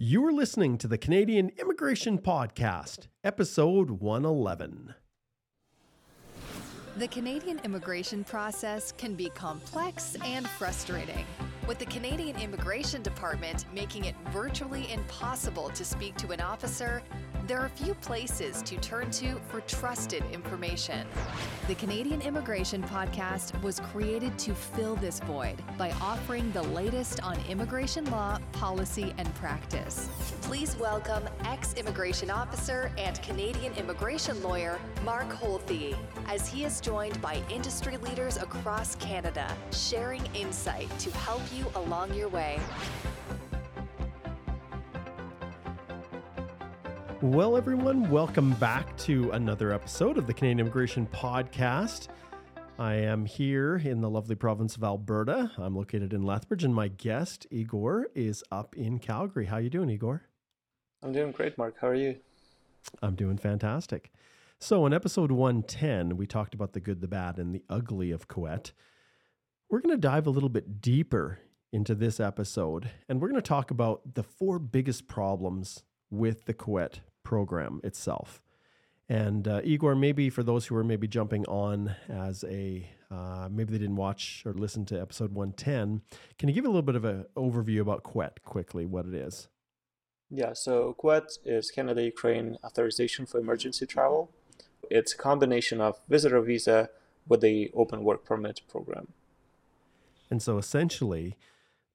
You 0.00 0.24
are 0.26 0.32
listening 0.32 0.78
to 0.78 0.86
the 0.86 0.96
Canadian 0.96 1.50
Immigration 1.60 2.18
Podcast, 2.18 3.08
episode 3.24 3.90
111. 3.90 4.94
The 6.98 7.08
Canadian 7.08 7.60
immigration 7.64 8.22
process 8.22 8.92
can 8.96 9.16
be 9.16 9.28
complex 9.30 10.16
and 10.24 10.48
frustrating, 10.50 11.26
with 11.66 11.80
the 11.80 11.86
Canadian 11.86 12.36
Immigration 12.36 13.02
Department 13.02 13.64
making 13.74 14.04
it 14.04 14.14
virtually 14.28 14.88
impossible 14.92 15.68
to 15.70 15.84
speak 15.84 16.14
to 16.18 16.30
an 16.30 16.40
officer 16.40 17.02
there 17.48 17.58
are 17.58 17.64
a 17.64 17.70
few 17.70 17.94
places 17.94 18.60
to 18.60 18.76
turn 18.76 19.10
to 19.10 19.40
for 19.48 19.62
trusted 19.62 20.22
information. 20.32 21.08
The 21.66 21.74
Canadian 21.76 22.20
Immigration 22.20 22.82
Podcast 22.82 23.60
was 23.62 23.80
created 23.80 24.38
to 24.40 24.54
fill 24.54 24.96
this 24.96 25.20
void 25.20 25.56
by 25.78 25.90
offering 25.92 26.52
the 26.52 26.64
latest 26.64 27.22
on 27.22 27.38
immigration 27.48 28.04
law, 28.10 28.38
policy, 28.52 29.14
and 29.16 29.34
practice. 29.36 30.10
Please 30.42 30.76
welcome 30.76 31.26
ex 31.46 31.72
immigration 31.72 32.30
officer 32.30 32.92
and 32.98 33.20
Canadian 33.22 33.72
immigration 33.76 34.42
lawyer 34.42 34.78
Mark 35.02 35.30
Holthe, 35.30 35.96
as 36.26 36.46
he 36.46 36.64
is 36.64 36.82
joined 36.82 37.18
by 37.22 37.42
industry 37.48 37.96
leaders 37.96 38.36
across 38.36 38.94
Canada, 38.96 39.56
sharing 39.72 40.24
insight 40.34 40.86
to 40.98 41.10
help 41.12 41.40
you 41.56 41.64
along 41.76 42.12
your 42.12 42.28
way. 42.28 42.60
Well, 47.20 47.56
everyone, 47.56 48.10
welcome 48.10 48.52
back 48.54 48.96
to 48.98 49.32
another 49.32 49.72
episode 49.72 50.18
of 50.18 50.28
the 50.28 50.32
Canadian 50.32 50.60
Immigration 50.60 51.04
Podcast. 51.08 52.06
I 52.78 52.94
am 52.94 53.26
here 53.26 53.74
in 53.78 54.00
the 54.00 54.08
lovely 54.08 54.36
province 54.36 54.76
of 54.76 54.84
Alberta. 54.84 55.50
I'm 55.58 55.74
located 55.74 56.12
in 56.12 56.22
Lethbridge, 56.22 56.62
and 56.62 56.72
my 56.72 56.86
guest 56.86 57.44
Igor 57.50 58.06
is 58.14 58.44
up 58.52 58.76
in 58.76 59.00
Calgary. 59.00 59.46
How 59.46 59.56
are 59.56 59.60
you 59.60 59.68
doing, 59.68 59.90
Igor? 59.90 60.28
I'm 61.02 61.10
doing 61.10 61.32
great, 61.32 61.58
Mark. 61.58 61.74
How 61.80 61.88
are 61.88 61.94
you? 61.96 62.18
I'm 63.02 63.16
doing 63.16 63.36
fantastic. 63.36 64.12
So, 64.60 64.86
in 64.86 64.92
episode 64.92 65.32
110, 65.32 66.16
we 66.16 66.24
talked 66.24 66.54
about 66.54 66.72
the 66.72 66.80
good, 66.80 67.00
the 67.00 67.08
bad, 67.08 67.38
and 67.38 67.52
the 67.52 67.64
ugly 67.68 68.12
of 68.12 68.28
CUAET. 68.28 68.70
We're 69.68 69.80
going 69.80 69.96
to 69.96 70.00
dive 70.00 70.28
a 70.28 70.30
little 70.30 70.50
bit 70.50 70.80
deeper 70.80 71.40
into 71.72 71.96
this 71.96 72.20
episode, 72.20 72.90
and 73.08 73.20
we're 73.20 73.28
going 73.28 73.42
to 73.42 73.48
talk 73.48 73.72
about 73.72 74.14
the 74.14 74.22
four 74.22 74.60
biggest 74.60 75.08
problems 75.08 75.82
with 76.10 76.44
the 76.44 76.54
CUAET 76.54 77.00
program 77.28 77.78
itself. 77.84 78.40
And 79.06 79.46
uh, 79.46 79.60
Igor, 79.62 79.94
maybe 79.94 80.30
for 80.30 80.42
those 80.42 80.64
who 80.66 80.74
are 80.76 80.84
maybe 80.84 81.06
jumping 81.06 81.44
on 81.44 81.94
as 82.08 82.42
a 82.44 82.88
uh, 83.10 83.48
maybe 83.50 83.70
they 83.72 83.78
didn't 83.78 83.96
watch 83.96 84.42
or 84.46 84.54
listen 84.54 84.86
to 84.86 85.00
episode 85.00 85.32
110, 85.34 86.00
can 86.38 86.48
you 86.48 86.54
give 86.54 86.64
a 86.64 86.68
little 86.68 86.82
bit 86.82 86.94
of 86.94 87.04
an 87.04 87.26
overview 87.36 87.80
about 87.80 88.02
CUAET 88.02 88.42
quickly, 88.44 88.86
what 88.86 89.06
it 89.06 89.14
is? 89.14 89.48
Yeah, 90.30 90.52
so 90.54 90.94
CUAET 90.98 91.38
is 91.44 91.70
Canada 91.70 92.02
Ukraine 92.02 92.56
Authorization 92.64 93.26
for 93.26 93.38
Emergency 93.38 93.86
Travel. 93.86 94.30
It's 94.90 95.12
a 95.12 95.16
combination 95.16 95.80
of 95.82 96.00
visitor 96.08 96.40
visa 96.40 96.88
with 97.26 97.42
the 97.42 97.70
open 97.74 98.04
work 98.04 98.24
permit 98.24 98.62
program. 98.68 99.08
And 100.30 100.42
so 100.42 100.56
essentially, 100.58 101.36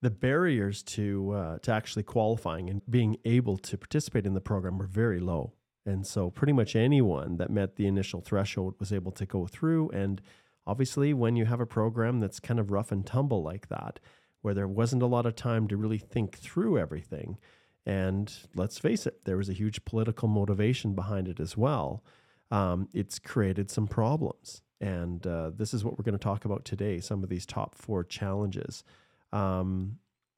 the 0.03 0.11
barriers 0.11 0.83
to 0.83 1.31
uh, 1.31 1.57
to 1.59 1.71
actually 1.71 2.03
qualifying 2.03 2.69
and 2.69 2.81
being 2.89 3.17
able 3.23 3.57
to 3.57 3.77
participate 3.77 4.25
in 4.25 4.33
the 4.33 4.41
program 4.41 4.77
were 4.77 4.85
very 4.85 5.19
low. 5.19 5.53
And 5.85 6.05
so 6.05 6.29
pretty 6.29 6.53
much 6.53 6.75
anyone 6.75 7.37
that 7.37 7.49
met 7.49 7.77
the 7.77 7.87
initial 7.87 8.21
threshold 8.21 8.75
was 8.79 8.91
able 8.91 9.13
to 9.13 9.25
go 9.25 9.47
through. 9.47 9.89
And 9.91 10.21
obviously, 10.67 11.13
when 11.13 11.37
you 11.37 11.45
have 11.45 11.61
a 11.61 11.65
program 11.65 12.19
that's 12.19 12.41
kind 12.41 12.59
of 12.59 12.69
rough 12.69 12.91
and 12.91 13.05
tumble 13.05 13.41
like 13.43 13.69
that, 13.69 13.99
where 14.41 14.53
there 14.53 14.67
wasn't 14.67 15.03
a 15.03 15.07
lot 15.07 15.25
of 15.25 15.35
time 15.35 15.67
to 15.69 15.77
really 15.77 15.97
think 15.97 16.37
through 16.37 16.77
everything, 16.77 17.37
and 17.85 18.33
let's 18.55 18.77
face 18.77 19.07
it, 19.07 19.23
there 19.23 19.37
was 19.37 19.49
a 19.49 19.53
huge 19.53 19.85
political 19.85 20.27
motivation 20.27 20.93
behind 20.93 21.29
it 21.29 21.39
as 21.39 21.55
well. 21.55 22.03
Um, 22.51 22.89
it's 22.93 23.19
created 23.19 23.71
some 23.71 23.87
problems. 23.87 24.61
And 24.81 25.25
uh, 25.25 25.51
this 25.55 25.73
is 25.73 25.85
what 25.85 25.97
we're 25.97 26.03
going 26.03 26.19
to 26.19 26.23
talk 26.23 26.43
about 26.43 26.65
today 26.65 26.99
some 26.99 27.23
of 27.23 27.29
these 27.29 27.45
top 27.45 27.73
four 27.73 28.03
challenges. 28.03 28.83
Um, 29.33 29.97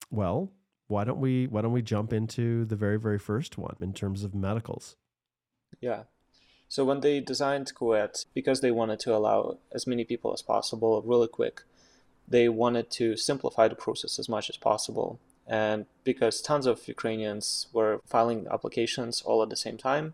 well, 0.09 0.51
why 0.88 1.03
don't 1.03 1.19
we 1.19 1.47
why 1.47 1.61
don't 1.61 1.72
we 1.73 1.81
jump 1.81 2.13
into 2.13 2.66
the 2.66 2.75
very 2.75 2.97
very 2.97 3.19
first 3.19 3.57
one 3.57 3.75
in 3.79 3.94
terms 3.94 4.23
of 4.23 4.33
medicals? 4.33 4.95
Yeah. 5.81 6.03
So 6.67 6.83
when 6.83 7.01
they 7.01 7.19
designed 7.19 7.73
CUAET, 7.75 8.25
because 8.33 8.61
they 8.61 8.72
wanted 8.72 9.00
to 9.01 9.16
allow 9.16 9.59
as 9.72 9.85
many 9.85 10.03
people 10.03 10.33
as 10.33 10.41
possible 10.41 11.01
really 11.06 11.28
quick, 11.28 11.61
they 12.28 12.50
wanted 12.50 12.89
to 12.91 13.16
simplify 13.16 13.67
the 13.67 13.75
process 13.75 14.17
as 14.17 14.28
much 14.28 14.50
as 14.50 14.57
possible. 14.57 15.19
And 15.47 15.85
because 16.03 16.41
tons 16.41 16.66
of 16.66 16.88
Ukrainians 16.88 17.67
were 17.72 18.01
filing 18.06 18.47
applications 18.51 19.22
all 19.22 19.44
at 19.44 19.50
the 19.50 19.56
same 19.56 19.77
time, 19.77 20.13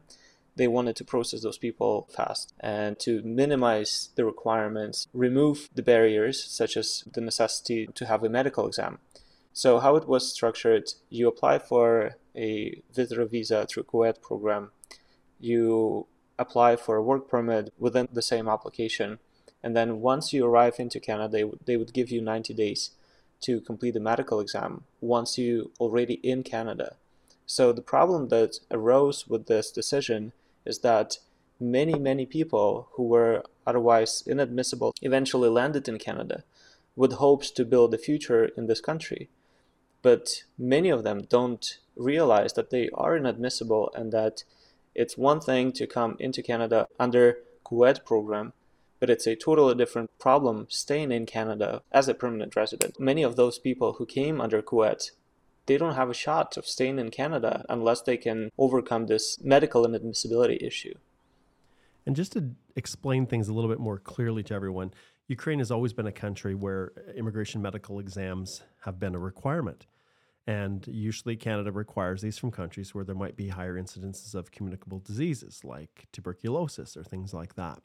they 0.55 0.67
wanted 0.67 0.95
to 0.97 1.03
process 1.03 1.41
those 1.41 1.57
people 1.57 2.07
fast 2.13 2.53
and 2.59 2.99
to 2.99 3.21
minimize 3.23 4.09
the 4.15 4.25
requirements, 4.25 5.07
remove 5.13 5.69
the 5.73 5.81
barriers, 5.81 6.43
such 6.43 6.75
as 6.75 7.03
the 7.11 7.21
necessity 7.21 7.87
to 7.95 8.05
have 8.05 8.23
a 8.23 8.29
medical 8.29 8.67
exam. 8.67 8.99
So, 9.53 9.79
how 9.79 9.95
it 9.95 10.07
was 10.07 10.31
structured 10.31 10.93
you 11.09 11.27
apply 11.27 11.59
for 11.59 12.15
a 12.35 12.81
visitor 12.93 13.25
visa 13.25 13.65
through 13.65 13.83
CUAET 13.83 14.21
program, 14.21 14.71
you 15.39 16.07
apply 16.39 16.75
for 16.77 16.95
a 16.95 17.03
work 17.03 17.27
permit 17.29 17.73
within 17.77 18.07
the 18.11 18.21
same 18.21 18.47
application, 18.47 19.19
and 19.63 19.75
then 19.75 19.99
once 19.99 20.31
you 20.33 20.45
arrive 20.45 20.75
into 20.79 20.99
Canada, 20.99 21.29
they, 21.29 21.51
they 21.65 21.77
would 21.77 21.93
give 21.93 22.09
you 22.09 22.21
90 22.21 22.53
days 22.53 22.91
to 23.41 23.59
complete 23.61 23.93
the 23.93 23.99
medical 23.99 24.39
exam 24.39 24.83
once 25.01 25.37
you 25.37 25.71
already 25.79 26.15
in 26.15 26.43
Canada. 26.43 26.95
So 27.45 27.73
the 27.73 27.81
problem 27.81 28.29
that 28.29 28.59
arose 28.69 29.27
with 29.27 29.47
this 29.47 29.71
decision 29.71 30.31
is 30.65 30.79
that 30.79 31.17
many, 31.59 31.97
many 31.97 32.25
people 32.25 32.89
who 32.93 33.03
were 33.03 33.43
otherwise 33.65 34.23
inadmissible 34.25 34.93
eventually 35.01 35.49
landed 35.49 35.87
in 35.87 35.97
Canada 35.99 36.43
with 36.95 37.13
hopes 37.13 37.51
to 37.51 37.65
build 37.65 37.93
a 37.93 37.97
future 37.97 38.45
in 38.57 38.67
this 38.67 38.81
country. 38.81 39.29
But 40.01 40.43
many 40.57 40.89
of 40.89 41.03
them 41.03 41.23
don't 41.29 41.77
realize 41.95 42.53
that 42.53 42.69
they 42.69 42.89
are 42.93 43.15
inadmissible 43.15 43.91
and 43.95 44.11
that 44.11 44.43
it's 44.95 45.17
one 45.17 45.39
thing 45.39 45.71
to 45.73 45.87
come 45.87 46.17
into 46.19 46.41
Canada 46.41 46.87
under 46.99 47.37
CUAET 47.63 48.03
program, 48.03 48.53
but 48.99 49.09
it's 49.09 49.27
a 49.27 49.35
totally 49.35 49.75
different 49.75 50.09
problem 50.19 50.67
staying 50.69 51.11
in 51.11 51.25
Canada 51.25 51.81
as 51.91 52.07
a 52.07 52.13
permanent 52.13 52.55
resident. 52.55 52.99
Many 52.99 53.23
of 53.23 53.35
those 53.35 53.59
people 53.59 53.93
who 53.93 54.05
came 54.05 54.41
under 54.41 54.61
CUAET 54.61 55.11
they 55.65 55.77
don't 55.77 55.95
have 55.95 56.09
a 56.09 56.13
shot 56.13 56.57
of 56.57 56.67
staying 56.67 56.99
in 56.99 57.09
Canada 57.09 57.65
unless 57.69 58.01
they 58.01 58.17
can 58.17 58.49
overcome 58.57 59.07
this 59.07 59.41
medical 59.43 59.85
inadmissibility 59.85 60.61
issue. 60.61 60.93
And 62.05 62.15
just 62.15 62.33
to 62.33 62.51
explain 62.75 63.25
things 63.25 63.47
a 63.47 63.53
little 63.53 63.69
bit 63.69 63.79
more 63.79 63.99
clearly 63.99 64.43
to 64.43 64.53
everyone, 64.53 64.93
Ukraine 65.27 65.59
has 65.59 65.71
always 65.71 65.93
been 65.93 66.07
a 66.07 66.11
country 66.11 66.55
where 66.55 66.91
immigration 67.15 67.61
medical 67.61 67.99
exams 67.99 68.63
have 68.81 68.99
been 68.99 69.15
a 69.15 69.19
requirement. 69.19 69.85
And 70.47 70.85
usually, 70.87 71.35
Canada 71.35 71.71
requires 71.71 72.21
these 72.21 72.37
from 72.37 72.49
countries 72.49 72.95
where 72.95 73.03
there 73.03 73.15
might 73.15 73.37
be 73.37 73.49
higher 73.49 73.75
incidences 73.75 74.33
of 74.33 74.51
communicable 74.51 74.99
diseases 74.99 75.63
like 75.63 76.07
tuberculosis 76.11 76.97
or 76.97 77.03
things 77.03 77.33
like 77.33 77.55
that. 77.55 77.79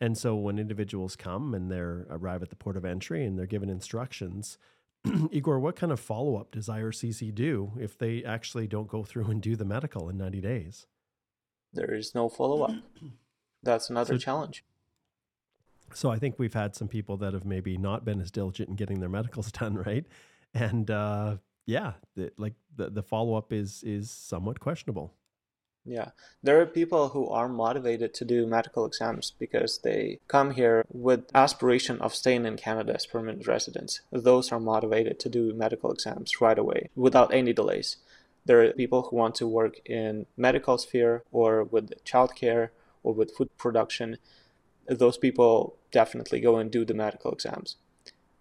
And 0.00 0.16
so, 0.16 0.34
when 0.34 0.58
individuals 0.58 1.14
come 1.14 1.54
and 1.54 1.70
they 1.70 1.78
arrive 1.78 2.42
at 2.42 2.48
the 2.48 2.56
port 2.56 2.78
of 2.78 2.86
entry 2.86 3.26
and 3.26 3.38
they're 3.38 3.46
given 3.46 3.68
instructions 3.68 4.56
Igor, 5.30 5.58
what 5.58 5.76
kind 5.76 5.92
of 5.92 6.00
follow 6.00 6.36
up 6.36 6.52
does 6.52 6.68
IRCC 6.68 7.34
do 7.34 7.72
if 7.78 7.98
they 7.98 8.22
actually 8.24 8.66
don't 8.66 8.88
go 8.88 9.04
through 9.04 9.26
and 9.26 9.42
do 9.42 9.56
the 9.56 9.64
medical 9.64 10.08
in 10.08 10.16
90 10.16 10.40
days? 10.40 10.86
There 11.72 11.92
is 11.92 12.14
no 12.14 12.28
follow 12.28 12.62
up. 12.62 12.74
That's 13.62 13.90
another 13.90 14.14
so, 14.14 14.18
challenge. 14.18 14.64
So 15.94 16.10
I 16.10 16.18
think 16.18 16.38
we've 16.38 16.54
had 16.54 16.74
some 16.74 16.88
people 16.88 17.16
that 17.18 17.32
have 17.32 17.44
maybe 17.44 17.76
not 17.76 18.04
been 18.04 18.20
as 18.20 18.30
diligent 18.30 18.68
in 18.68 18.76
getting 18.76 19.00
their 19.00 19.08
medicals 19.08 19.52
done, 19.52 19.74
right? 19.74 20.04
And 20.54 20.90
uh, 20.90 21.36
yeah, 21.66 21.94
the, 22.16 22.32
like 22.36 22.54
the, 22.76 22.90
the 22.90 23.02
follow 23.02 23.34
up 23.34 23.52
is 23.52 23.82
is 23.84 24.10
somewhat 24.10 24.60
questionable. 24.60 25.14
Yeah, 25.84 26.10
there 26.42 26.60
are 26.60 26.66
people 26.66 27.08
who 27.08 27.28
are 27.28 27.48
motivated 27.48 28.14
to 28.14 28.24
do 28.24 28.46
medical 28.46 28.86
exams 28.86 29.32
because 29.36 29.78
they 29.78 30.20
come 30.28 30.52
here 30.52 30.84
with 30.88 31.24
aspiration 31.34 32.00
of 32.00 32.14
staying 32.14 32.46
in 32.46 32.56
Canada 32.56 32.94
as 32.94 33.06
permanent 33.06 33.48
residents. 33.48 34.00
Those 34.12 34.52
are 34.52 34.60
motivated 34.60 35.18
to 35.20 35.28
do 35.28 35.52
medical 35.54 35.90
exams 35.90 36.40
right 36.40 36.58
away 36.58 36.90
without 36.94 37.34
any 37.34 37.52
delays. 37.52 37.96
There 38.44 38.62
are 38.62 38.72
people 38.72 39.02
who 39.02 39.16
want 39.16 39.34
to 39.36 39.46
work 39.46 39.80
in 39.84 40.26
medical 40.36 40.78
sphere 40.78 41.24
or 41.32 41.64
with 41.64 42.04
childcare 42.04 42.70
or 43.02 43.12
with 43.12 43.34
food 43.34 43.50
production. 43.58 44.18
Those 44.88 45.18
people 45.18 45.76
definitely 45.90 46.40
go 46.40 46.58
and 46.58 46.70
do 46.70 46.84
the 46.84 46.94
medical 46.94 47.32
exams. 47.32 47.76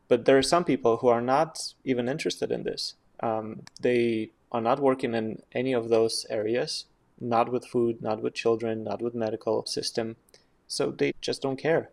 But 0.07 0.25
there 0.25 0.37
are 0.37 0.43
some 0.43 0.63
people 0.63 0.97
who 0.97 1.07
are 1.07 1.21
not 1.21 1.73
even 1.83 2.07
interested 2.07 2.51
in 2.51 2.63
this. 2.63 2.95
Um, 3.19 3.61
they 3.79 4.31
are 4.51 4.61
not 4.61 4.79
working 4.79 5.15
in 5.15 5.41
any 5.53 5.73
of 5.73 5.89
those 5.89 6.25
areas 6.29 6.85
not 7.21 7.51
with 7.51 7.65
food, 7.65 8.01
not 8.01 8.21
with 8.21 8.33
children, 8.33 8.83
not 8.83 9.01
with 9.01 9.13
medical 9.13 9.65
system. 9.65 10.15
So 10.67 10.91
they 10.91 11.13
just 11.21 11.41
don't 11.41 11.57
care, 11.57 11.91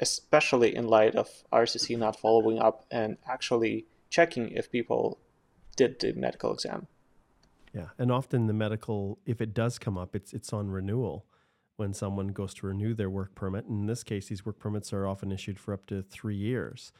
especially 0.00 0.74
in 0.74 0.88
light 0.88 1.14
of 1.14 1.28
RCC 1.52 1.98
not 1.98 2.18
following 2.18 2.58
up 2.58 2.84
and 2.90 3.18
actually 3.26 3.86
checking 4.08 4.50
if 4.50 4.70
people 4.70 5.18
did 5.76 6.00
the 6.00 6.12
medical 6.12 6.52
exam. 6.52 6.86
Yeah, 7.72 7.88
and 7.98 8.10
often 8.10 8.46
the 8.46 8.52
medical, 8.52 9.18
if 9.26 9.40
it 9.40 9.54
does 9.54 9.78
come 9.78 9.96
up, 9.96 10.16
it's 10.16 10.32
it's 10.32 10.52
on 10.52 10.70
renewal 10.70 11.26
when 11.76 11.94
someone 11.94 12.28
goes 12.28 12.52
to 12.54 12.66
renew 12.66 12.94
their 12.94 13.08
work 13.08 13.34
permit. 13.34 13.66
In 13.66 13.86
this 13.86 14.02
case, 14.02 14.28
these 14.28 14.44
work 14.44 14.58
permits 14.58 14.92
are 14.92 15.06
often 15.06 15.30
issued 15.32 15.58
for 15.58 15.72
up 15.72 15.86
to 15.86 16.02
three 16.02 16.36
years. 16.36 16.92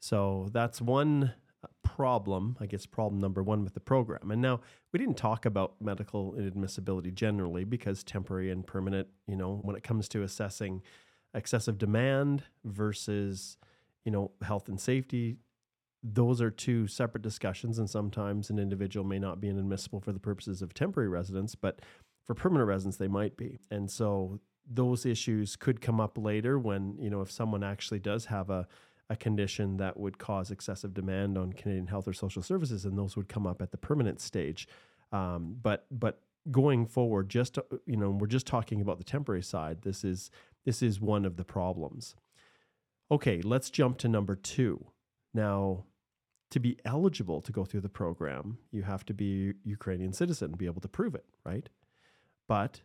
So 0.00 0.48
that's 0.52 0.80
one 0.80 1.34
problem, 1.82 2.56
I 2.60 2.66
guess, 2.66 2.86
problem 2.86 3.20
number 3.20 3.42
one 3.42 3.64
with 3.64 3.74
the 3.74 3.80
program. 3.80 4.30
And 4.30 4.40
now 4.40 4.60
we 4.92 4.98
didn't 4.98 5.16
talk 5.16 5.44
about 5.44 5.74
medical 5.80 6.32
inadmissibility 6.32 7.12
generally 7.12 7.64
because 7.64 8.02
temporary 8.02 8.50
and 8.50 8.66
permanent, 8.66 9.08
you 9.26 9.36
know, 9.36 9.60
when 9.62 9.76
it 9.76 9.82
comes 9.82 10.08
to 10.10 10.22
assessing 10.22 10.82
excessive 11.34 11.78
demand 11.78 12.44
versus, 12.64 13.56
you 14.04 14.12
know, 14.12 14.30
health 14.42 14.68
and 14.68 14.80
safety, 14.80 15.38
those 16.02 16.40
are 16.40 16.50
two 16.50 16.86
separate 16.86 17.22
discussions. 17.22 17.78
And 17.78 17.88
sometimes 17.88 18.50
an 18.50 18.58
individual 18.58 19.06
may 19.06 19.18
not 19.18 19.40
be 19.40 19.48
inadmissible 19.48 20.00
for 20.00 20.12
the 20.12 20.18
purposes 20.18 20.62
of 20.62 20.74
temporary 20.74 21.08
residence, 21.08 21.54
but 21.54 21.80
for 22.24 22.34
permanent 22.34 22.68
residence, 22.68 22.96
they 22.96 23.08
might 23.08 23.36
be. 23.36 23.58
And 23.70 23.90
so 23.90 24.40
those 24.68 25.04
issues 25.04 25.56
could 25.56 25.80
come 25.80 26.00
up 26.00 26.16
later 26.16 26.58
when, 26.58 26.96
you 26.98 27.10
know, 27.10 27.20
if 27.20 27.30
someone 27.30 27.64
actually 27.64 27.98
does 27.98 28.26
have 28.26 28.50
a 28.50 28.66
a 29.12 29.16
condition 29.16 29.76
that 29.76 30.00
would 30.00 30.18
cause 30.18 30.50
excessive 30.50 30.94
demand 30.94 31.36
on 31.36 31.52
Canadian 31.52 31.86
health 31.86 32.08
or 32.08 32.14
social 32.14 32.42
services, 32.42 32.86
and 32.86 32.98
those 32.98 33.14
would 33.14 33.28
come 33.28 33.46
up 33.46 33.60
at 33.60 33.70
the 33.70 33.76
permanent 33.76 34.20
stage. 34.20 34.66
Um, 35.12 35.56
but 35.62 35.86
but 35.90 36.22
going 36.50 36.86
forward, 36.86 37.28
just 37.28 37.58
you 37.86 37.96
know, 37.96 38.10
we're 38.10 38.26
just 38.26 38.46
talking 38.46 38.80
about 38.80 38.96
the 38.96 39.04
temporary 39.04 39.42
side. 39.42 39.82
This 39.82 40.02
is 40.02 40.30
this 40.64 40.82
is 40.82 41.00
one 41.00 41.26
of 41.26 41.36
the 41.36 41.44
problems. 41.44 42.16
Okay, 43.10 43.42
let's 43.42 43.68
jump 43.68 43.98
to 43.98 44.08
number 44.08 44.34
two. 44.34 44.86
Now, 45.34 45.84
to 46.50 46.58
be 46.58 46.78
eligible 46.86 47.42
to 47.42 47.52
go 47.52 47.66
through 47.66 47.82
the 47.82 47.90
program, 47.90 48.58
you 48.70 48.82
have 48.82 49.04
to 49.06 49.14
be 49.14 49.50
a 49.50 49.54
Ukrainian 49.64 50.14
citizen 50.14 50.50
and 50.52 50.58
be 50.58 50.66
able 50.66 50.80
to 50.80 50.88
prove 50.88 51.14
it, 51.14 51.26
right? 51.44 51.68
But 52.48 52.80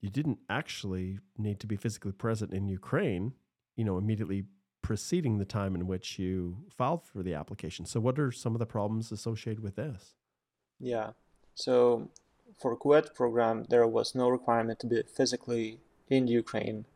you 0.00 0.10
didn't 0.10 0.38
actually 0.48 1.20
need 1.38 1.60
to 1.60 1.68
be 1.68 1.76
physically 1.76 2.12
present 2.12 2.52
in 2.52 2.66
Ukraine, 2.68 3.34
you 3.76 3.84
know, 3.84 3.98
immediately 3.98 4.44
preceding 4.82 5.38
the 5.38 5.44
time 5.44 5.74
in 5.74 5.86
which 5.86 6.18
you 6.18 6.56
filed 6.68 7.04
for 7.04 7.22
the 7.22 7.34
application. 7.34 7.86
So, 7.86 8.00
what 8.00 8.18
are 8.18 8.32
some 8.32 8.54
of 8.54 8.58
the 8.58 8.66
problems 8.66 9.12
associated 9.12 9.62
with 9.62 9.76
this? 9.76 10.14
Yeah. 10.78 11.10
So, 11.54 12.08
for 12.58 12.76
CUAET 12.76 13.14
program, 13.14 13.66
there 13.68 13.86
was 13.86 14.14
no 14.14 14.28
requirement 14.28 14.80
to 14.80 14.86
be 14.86 15.02
physically 15.02 15.78
in 16.08 16.26
Ukraine 16.26 16.86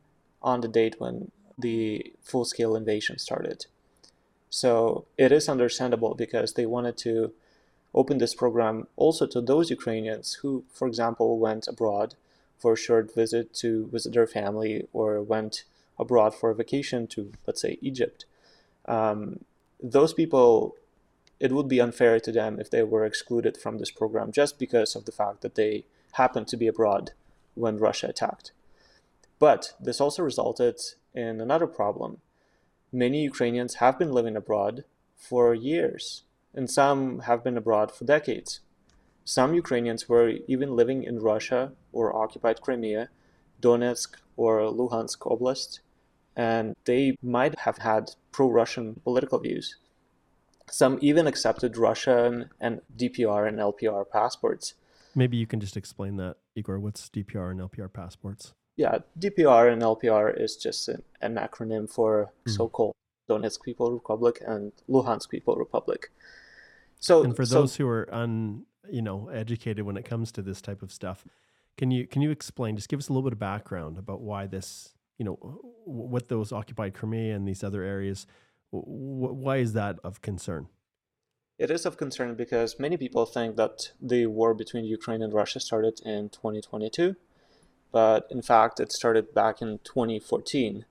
on 0.43 0.61
the 0.61 0.69
date 0.69 0.97
when 0.99 1.31
the 1.59 2.13
full 2.23 2.45
scale 2.45 2.75
invasion 2.77 3.19
started. 3.19 3.67
So, 4.51 5.07
it 5.17 5.33
is 5.33 5.49
understandable 5.49 6.15
because 6.15 6.55
they 6.55 6.67
wanted 6.67 6.97
to 6.99 7.33
open 7.95 8.19
this 8.19 8.35
program 8.35 8.89
also 8.97 9.27
to 9.27 9.41
those 9.41 9.71
Ukrainians 9.71 10.35
who, 10.43 10.65
for 10.73 10.89
example, 10.89 11.39
went 11.39 11.69
abroad 11.69 12.15
for 12.59 12.73
a 12.73 12.77
short 12.77 13.15
visit 13.15 13.55
to 13.55 13.87
visit 13.89 14.15
their 14.15 14.27
family 14.27 14.89
or 14.93 15.23
went 15.23 15.65
abroad 15.99 16.35
for 16.35 16.51
a 16.51 16.55
vacation 16.55 17.07
to, 17.09 17.33
let's 17.47 17.63
say, 17.63 17.79
Egypt, 17.81 18.25
um, 18.87 19.41
those 19.83 20.13
people, 20.13 20.77
it 21.41 21.53
would 21.53 21.69
be 21.69 21.81
unfair 21.81 22.21
to 22.21 22.33
them 22.33 22.59
if 22.59 22.71
they 22.71 22.83
were 22.83 23.05
excluded 23.05 23.57
from 23.57 23.79
this 23.79 23.91
program 23.91 24.33
just 24.33 24.59
because 24.59 24.95
of 24.95 25.05
the 25.05 25.13
fact 25.13 25.41
that 25.43 25.55
they 25.55 25.85
happened 26.13 26.49
to 26.49 26.57
be 26.57 26.67
abroad 26.67 27.13
when 27.55 27.79
Russia 27.79 28.09
attacked. 28.09 28.53
But 29.39 29.75
this 29.81 30.01
also 30.01 30.23
resulted 30.23 30.81
in 31.15 31.41
another 31.41 31.67
problem. 31.67 32.19
Many 32.93 33.23
Ukrainians 33.23 33.75
have 33.75 33.99
been 33.99 34.13
living 34.13 34.37
abroad 34.37 34.85
for 35.17 35.55
years, 35.55 36.23
and 36.55 36.71
some 36.71 37.21
have 37.21 37.43
been 37.43 37.57
abroad 37.57 37.91
for 37.91 38.05
decades. 38.05 38.61
Some 39.25 39.55
Ukrainians 39.55 40.09
were 40.09 40.29
even 40.47 40.77
living 40.77 41.03
in 41.03 41.19
Russia 41.19 41.73
or 41.93 42.15
occupied 42.15 42.61
Crimea, 42.61 43.09
Donetsk 43.61 44.17
or 44.37 44.61
Luhansk 44.61 45.19
Oblast, 45.21 45.81
and 46.37 46.75
they 46.85 47.17
might 47.23 47.59
have 47.61 47.79
had 47.79 48.11
pro 48.33 48.49
Russian 48.49 49.01
political 49.05 49.39
views. 49.39 49.77
Some 50.71 50.99
even 51.01 51.27
accepted 51.27 51.77
Russian 51.77 52.51
and 52.61 52.81
DPR 52.97 53.47
and 53.47 53.59
LPR 53.59 54.05
passports. 54.11 54.75
Maybe 55.15 55.37
you 55.37 55.47
can 55.47 55.61
just 55.61 55.77
explain 55.77 56.17
that, 56.17 56.37
Igor. 56.57 56.81
What's 56.81 57.09
DPR 57.09 57.51
and 57.51 57.61
LPR 57.61 57.93
passports? 57.93 58.53
Yeah, 58.77 58.99
DPR 59.19 59.73
and 59.73 59.83
LPR 59.83 60.41
is 60.41 60.57
just 60.57 60.89
an, 60.89 61.03
an 61.21 61.37
acronym 61.37 61.89
for 61.89 62.33
mm. 62.47 62.51
so 62.51 62.69
called 62.69 62.95
Donetsk 63.29 63.63
People 63.63 63.93
Republic 63.93 64.43
and 64.45 64.73
Luhansk 64.89 65.29
People 65.29 65.55
Republic. 65.57 66.11
So, 66.99 67.23
and 67.23 67.37
for 67.37 67.45
so, 67.45 67.61
those 67.61 67.77
who 67.77 67.87
are 67.87 68.09
un, 68.13 68.65
you 68.91 69.03
know, 69.03 69.29
educated 69.29 69.85
when 69.85 69.97
it 69.97 70.05
comes 70.05 70.33
to 70.33 70.43
this 70.43 70.61
type 70.61 70.83
of 70.83 70.91
stuff, 70.91 71.25
can 71.77 71.91
you 71.91 72.07
can 72.07 72.23
you 72.23 72.31
explain? 72.31 72.77
Just 72.77 72.89
give 72.89 72.99
us 72.99 73.09
a 73.09 73.13
little 73.13 73.23
bit 73.29 73.35
of 73.35 73.39
background 73.39 73.99
about 73.99 74.21
why 74.23 74.47
this 74.47 74.95
you 75.19 75.25
know, 75.25 75.35
what 75.85 76.29
those 76.29 76.53
occupied 76.53 76.95
Crimea 76.95 77.35
and 77.35 77.47
these 77.47 77.63
other 77.63 77.83
areas, 77.83 78.27
why 78.71 79.59
is 79.59 79.73
that 79.75 79.99
of 80.03 80.21
concern? 80.23 80.69
It 81.59 81.71
is 81.71 81.87
of 81.87 81.97
concern 81.97 82.35
because 82.35 82.81
many 82.81 82.97
people 82.97 83.27
think 83.27 83.57
that 83.57 83.93
the 84.01 84.27
war 84.27 84.55
between 84.55 84.85
Ukraine 84.85 85.23
and 85.23 85.33
Russia 85.33 85.61
started 85.61 86.01
in 86.05 86.31
2022, 86.31 87.15
but 87.93 88.27
in 88.29 88.43
fact, 88.43 88.81
it 88.81 88.91
started 88.91 89.33
back 89.33 89.63
in 89.63 89.79
2014. 89.85 90.85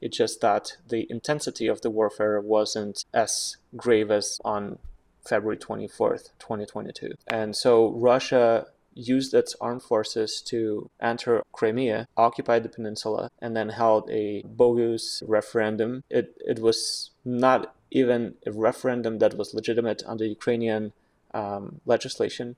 It's 0.00 0.16
just 0.16 0.40
that 0.40 0.76
the 0.88 1.06
intensity 1.10 1.66
of 1.66 1.82
the 1.82 1.90
warfare 1.90 2.40
wasn't 2.40 3.04
as 3.12 3.56
grave 3.76 4.10
as 4.10 4.40
on 4.44 4.78
February 5.26 5.58
24th, 5.58 6.30
2022. 6.38 7.12
And 7.26 7.54
so 7.54 7.90
Russia 7.90 8.66
used 8.96 9.34
its 9.34 9.54
armed 9.60 9.82
forces 9.82 10.40
to 10.46 10.90
enter 11.00 11.42
Crimea, 11.52 12.08
occupy 12.16 12.58
the 12.58 12.68
peninsula, 12.68 13.30
and 13.40 13.56
then 13.56 13.68
held 13.68 14.10
a 14.10 14.42
bogus 14.44 15.22
referendum. 15.26 16.02
It, 16.10 16.36
it 16.44 16.58
was 16.58 17.10
not 17.24 17.74
even 17.90 18.34
a 18.46 18.52
referendum 18.52 19.18
that 19.18 19.36
was 19.36 19.54
legitimate 19.54 20.02
under 20.06 20.24
Ukrainian 20.24 20.92
um, 21.32 21.80
legislation. 21.84 22.56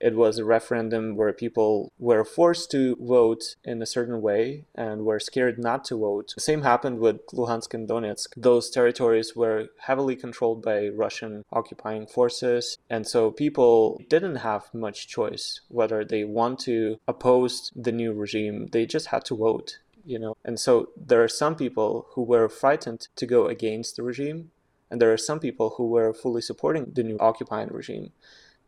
It 0.00 0.16
was 0.16 0.38
a 0.38 0.44
referendum 0.44 1.16
where 1.16 1.32
people 1.32 1.92
were 1.98 2.24
forced 2.24 2.70
to 2.72 2.96
vote 3.00 3.56
in 3.64 3.80
a 3.80 3.86
certain 3.86 4.20
way 4.20 4.64
and 4.74 5.04
were 5.04 5.20
scared 5.20 5.58
not 5.58 5.84
to 5.86 5.98
vote. 5.98 6.32
The 6.34 6.40
same 6.40 6.62
happened 6.62 6.98
with 6.98 7.26
Luhansk 7.32 7.74
and 7.74 7.88
Donetsk. 7.88 8.34
Those 8.36 8.70
territories 8.70 9.34
were 9.34 9.68
heavily 9.78 10.16
controlled 10.16 10.62
by 10.62 10.88
Russian 10.88 11.44
occupying 11.52 12.06
forces, 12.06 12.78
and 12.90 13.06
so 13.06 13.30
people 13.30 14.00
didn't 14.08 14.36
have 14.36 14.72
much 14.74 15.08
choice 15.08 15.60
whether 15.68 16.04
they 16.04 16.24
want 16.24 16.58
to 16.60 16.98
oppose 17.08 17.72
the 17.74 17.92
new 17.92 18.12
regime. 18.12 18.68
They 18.72 18.86
just 18.86 19.06
had 19.06 19.24
to 19.26 19.36
vote 19.36 19.78
you 20.06 20.18
know 20.18 20.36
and 20.44 20.58
so 20.58 20.90
there 20.96 21.22
are 21.22 21.28
some 21.28 21.56
people 21.56 22.06
who 22.10 22.22
were 22.22 22.48
frightened 22.48 23.08
to 23.16 23.26
go 23.26 23.48
against 23.48 23.96
the 23.96 24.02
regime 24.02 24.50
and 24.90 25.00
there 25.00 25.12
are 25.12 25.18
some 25.18 25.40
people 25.40 25.74
who 25.76 25.88
were 25.88 26.14
fully 26.14 26.40
supporting 26.40 26.92
the 26.94 27.02
new 27.02 27.18
occupying 27.18 27.68
regime 27.70 28.12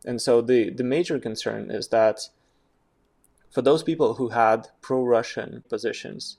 and 0.04 0.20
so 0.20 0.40
the, 0.40 0.70
the 0.70 0.84
major 0.84 1.18
concern 1.18 1.70
is 1.70 1.88
that 1.88 2.28
for 3.50 3.62
those 3.62 3.82
people 3.82 4.14
who 4.14 4.28
had 4.28 4.68
pro 4.80 5.04
Russian 5.04 5.64
positions, 5.68 6.38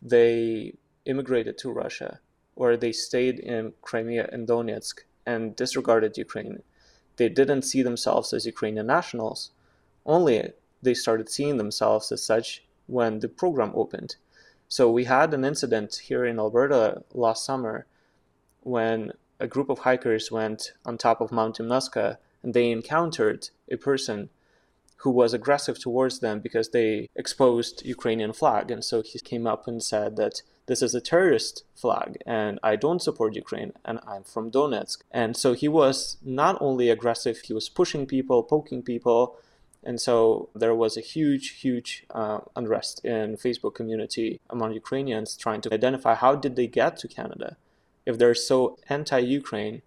they 0.00 0.74
immigrated 1.04 1.58
to 1.58 1.70
Russia 1.70 2.20
or 2.56 2.76
they 2.76 2.92
stayed 2.92 3.38
in 3.40 3.72
Crimea 3.82 4.28
and 4.32 4.46
Donetsk 4.46 5.00
and 5.26 5.56
disregarded 5.56 6.16
Ukraine. 6.16 6.62
They 7.16 7.28
didn't 7.28 7.62
see 7.62 7.82
themselves 7.82 8.32
as 8.32 8.46
Ukrainian 8.46 8.86
nationals, 8.86 9.50
only 10.06 10.52
they 10.82 10.94
started 10.94 11.28
seeing 11.28 11.56
themselves 11.56 12.12
as 12.12 12.22
such 12.22 12.64
when 12.86 13.20
the 13.20 13.28
program 13.28 13.72
opened. 13.74 14.16
So 14.68 14.90
we 14.90 15.04
had 15.04 15.32
an 15.32 15.44
incident 15.44 15.94
here 15.96 16.24
in 16.24 16.38
Alberta 16.38 17.02
last 17.12 17.44
summer 17.44 17.86
when 18.60 19.12
a 19.40 19.46
group 19.46 19.68
of 19.68 19.80
hikers 19.80 20.30
went 20.30 20.72
on 20.84 20.98
top 20.98 21.20
of 21.20 21.32
Mount 21.32 21.58
Yamnuska 21.58 22.18
they 22.52 22.70
encountered 22.70 23.48
a 23.70 23.76
person 23.76 24.28
who 25.04 25.10
was 25.10 25.34
aggressive 25.34 25.78
towards 25.78 26.20
them 26.20 26.40
because 26.40 26.70
they 26.70 27.10
exposed 27.14 27.84
Ukrainian 27.84 28.32
flag. 28.32 28.70
And 28.70 28.82
so 28.82 29.02
he 29.02 29.18
came 29.18 29.46
up 29.46 29.68
and 29.68 29.82
said 29.82 30.16
that 30.16 30.42
this 30.66 30.80
is 30.80 30.94
a 30.94 31.00
terrorist 31.00 31.64
flag 31.74 32.16
and 32.26 32.58
I 32.62 32.76
don't 32.76 33.02
support 33.02 33.34
Ukraine 33.34 33.72
and 33.84 34.00
I'm 34.06 34.24
from 34.24 34.50
Donetsk. 34.50 34.98
And 35.10 35.36
so 35.36 35.52
he 35.52 35.68
was 35.68 36.16
not 36.24 36.56
only 36.60 36.88
aggressive, 36.88 37.36
he 37.40 37.52
was 37.52 37.68
pushing 37.68 38.06
people, 38.06 38.42
poking 38.42 38.82
people. 38.82 39.36
And 39.82 40.00
so 40.00 40.48
there 40.54 40.74
was 40.74 40.96
a 40.96 41.02
huge, 41.02 41.60
huge 41.60 42.06
uh, 42.10 42.38
unrest 42.56 43.04
in 43.04 43.36
Facebook 43.36 43.74
community 43.74 44.40
among 44.48 44.72
Ukrainians 44.72 45.36
trying 45.36 45.60
to 45.62 45.74
identify 45.74 46.14
how 46.14 46.34
did 46.34 46.56
they 46.56 46.66
get 46.66 46.96
to 46.98 47.08
Canada? 47.08 47.58
If 48.06 48.16
they're 48.16 48.34
so 48.34 48.78
anti-Ukraine, 48.88 49.82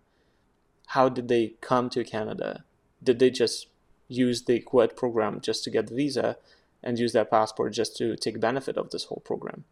how 0.88 1.10
did 1.10 1.28
they 1.28 1.54
come 1.62 1.90
to 1.90 2.04
Canada? 2.04 2.64
Did 3.04 3.20
they 3.20 3.30
just 3.30 3.68
use 4.08 4.44
the 4.44 4.62
CUAET 4.62 4.96
program 4.96 5.42
just 5.42 5.64
to 5.66 5.70
get 5.70 5.88
the 5.88 5.96
visa 5.96 6.38
and 6.82 6.98
use 6.98 7.12
their 7.14 7.26
passport 7.26 7.74
just 7.74 7.98
to 7.98 8.16
take 8.16 8.40
benefit 8.40 8.78
of 8.78 8.90
this 8.90 9.06
whole 9.06 9.22
program? 9.26 9.66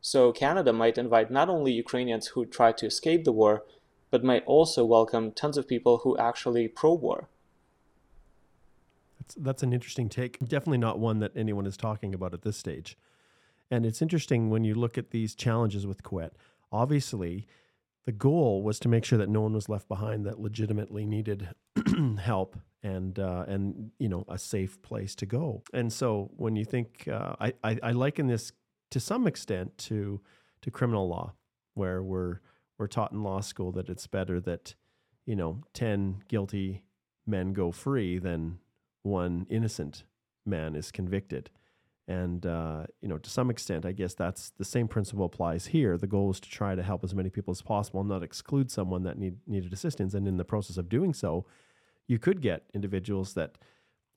So 0.00 0.32
Canada 0.32 0.72
might 0.72 0.98
invite 0.98 1.30
not 1.30 1.48
only 1.48 1.72
Ukrainians 1.72 2.28
who 2.28 2.44
try 2.44 2.72
to 2.72 2.86
escape 2.86 3.22
the 3.24 3.30
war, 3.30 3.62
but 4.10 4.24
might 4.24 4.44
also 4.44 4.84
welcome 4.84 5.30
tons 5.30 5.56
of 5.56 5.68
people 5.68 5.98
who 5.98 6.18
actually 6.18 6.66
pro-war. 6.66 7.28
That's, 9.20 9.34
that's 9.36 9.62
an 9.62 9.72
interesting 9.72 10.08
take. 10.08 10.40
Definitely 10.40 10.78
not 10.78 10.98
one 10.98 11.20
that 11.20 11.36
anyone 11.36 11.66
is 11.66 11.76
talking 11.76 12.12
about 12.14 12.34
at 12.34 12.42
this 12.42 12.56
stage. 12.56 12.98
And 13.70 13.86
it's 13.86 14.02
interesting 14.02 14.50
when 14.50 14.64
you 14.64 14.74
look 14.74 14.98
at 14.98 15.12
these 15.12 15.36
challenges 15.36 15.86
with 15.86 16.02
CUAET. 16.02 16.32
Obviously, 16.72 17.46
the 18.04 18.12
goal 18.12 18.62
was 18.62 18.78
to 18.80 18.88
make 18.88 19.04
sure 19.04 19.18
that 19.18 19.28
no 19.28 19.40
one 19.40 19.52
was 19.52 19.68
left 19.68 19.88
behind 19.88 20.26
that 20.26 20.40
legitimately 20.40 21.06
needed 21.06 21.48
help 22.20 22.56
and 22.82 23.18
uh, 23.18 23.44
and 23.46 23.92
you 23.98 24.08
know 24.08 24.24
a 24.28 24.38
safe 24.38 24.80
place 24.82 25.14
to 25.16 25.26
go. 25.26 25.62
And 25.72 25.92
so 25.92 26.30
when 26.36 26.56
you 26.56 26.64
think, 26.64 27.08
uh, 27.08 27.36
I, 27.40 27.52
I 27.62 27.78
I 27.82 27.92
liken 27.92 28.26
this 28.26 28.52
to 28.90 29.00
some 29.00 29.26
extent 29.26 29.78
to 29.78 30.20
to 30.62 30.70
criminal 30.70 31.08
law, 31.08 31.34
where 31.74 32.02
we're 32.02 32.40
we're 32.78 32.88
taught 32.88 33.12
in 33.12 33.22
law 33.22 33.40
school 33.40 33.72
that 33.72 33.88
it's 33.88 34.06
better 34.06 34.40
that 34.40 34.74
you 35.24 35.36
know 35.36 35.62
ten 35.72 36.22
guilty 36.28 36.82
men 37.24 37.52
go 37.52 37.70
free 37.70 38.18
than 38.18 38.58
one 39.02 39.46
innocent 39.48 40.04
man 40.44 40.74
is 40.74 40.90
convicted. 40.90 41.50
And 42.08 42.44
uh, 42.44 42.84
you 43.00 43.08
know, 43.08 43.18
to 43.18 43.30
some 43.30 43.48
extent, 43.48 43.86
I 43.86 43.92
guess 43.92 44.14
that's 44.14 44.50
the 44.58 44.64
same 44.64 44.88
principle 44.88 45.24
applies 45.24 45.66
here. 45.66 45.96
The 45.96 46.08
goal 46.08 46.30
is 46.30 46.40
to 46.40 46.50
try 46.50 46.74
to 46.74 46.82
help 46.82 47.04
as 47.04 47.14
many 47.14 47.30
people 47.30 47.52
as 47.52 47.62
possible, 47.62 48.00
and 48.00 48.08
not 48.08 48.24
exclude 48.24 48.70
someone 48.70 49.04
that 49.04 49.18
need, 49.18 49.36
needed 49.46 49.72
assistance. 49.72 50.12
And 50.14 50.26
in 50.26 50.36
the 50.36 50.44
process 50.44 50.76
of 50.76 50.88
doing 50.88 51.14
so, 51.14 51.46
you 52.08 52.18
could 52.18 52.42
get 52.42 52.64
individuals 52.74 53.34
that 53.34 53.56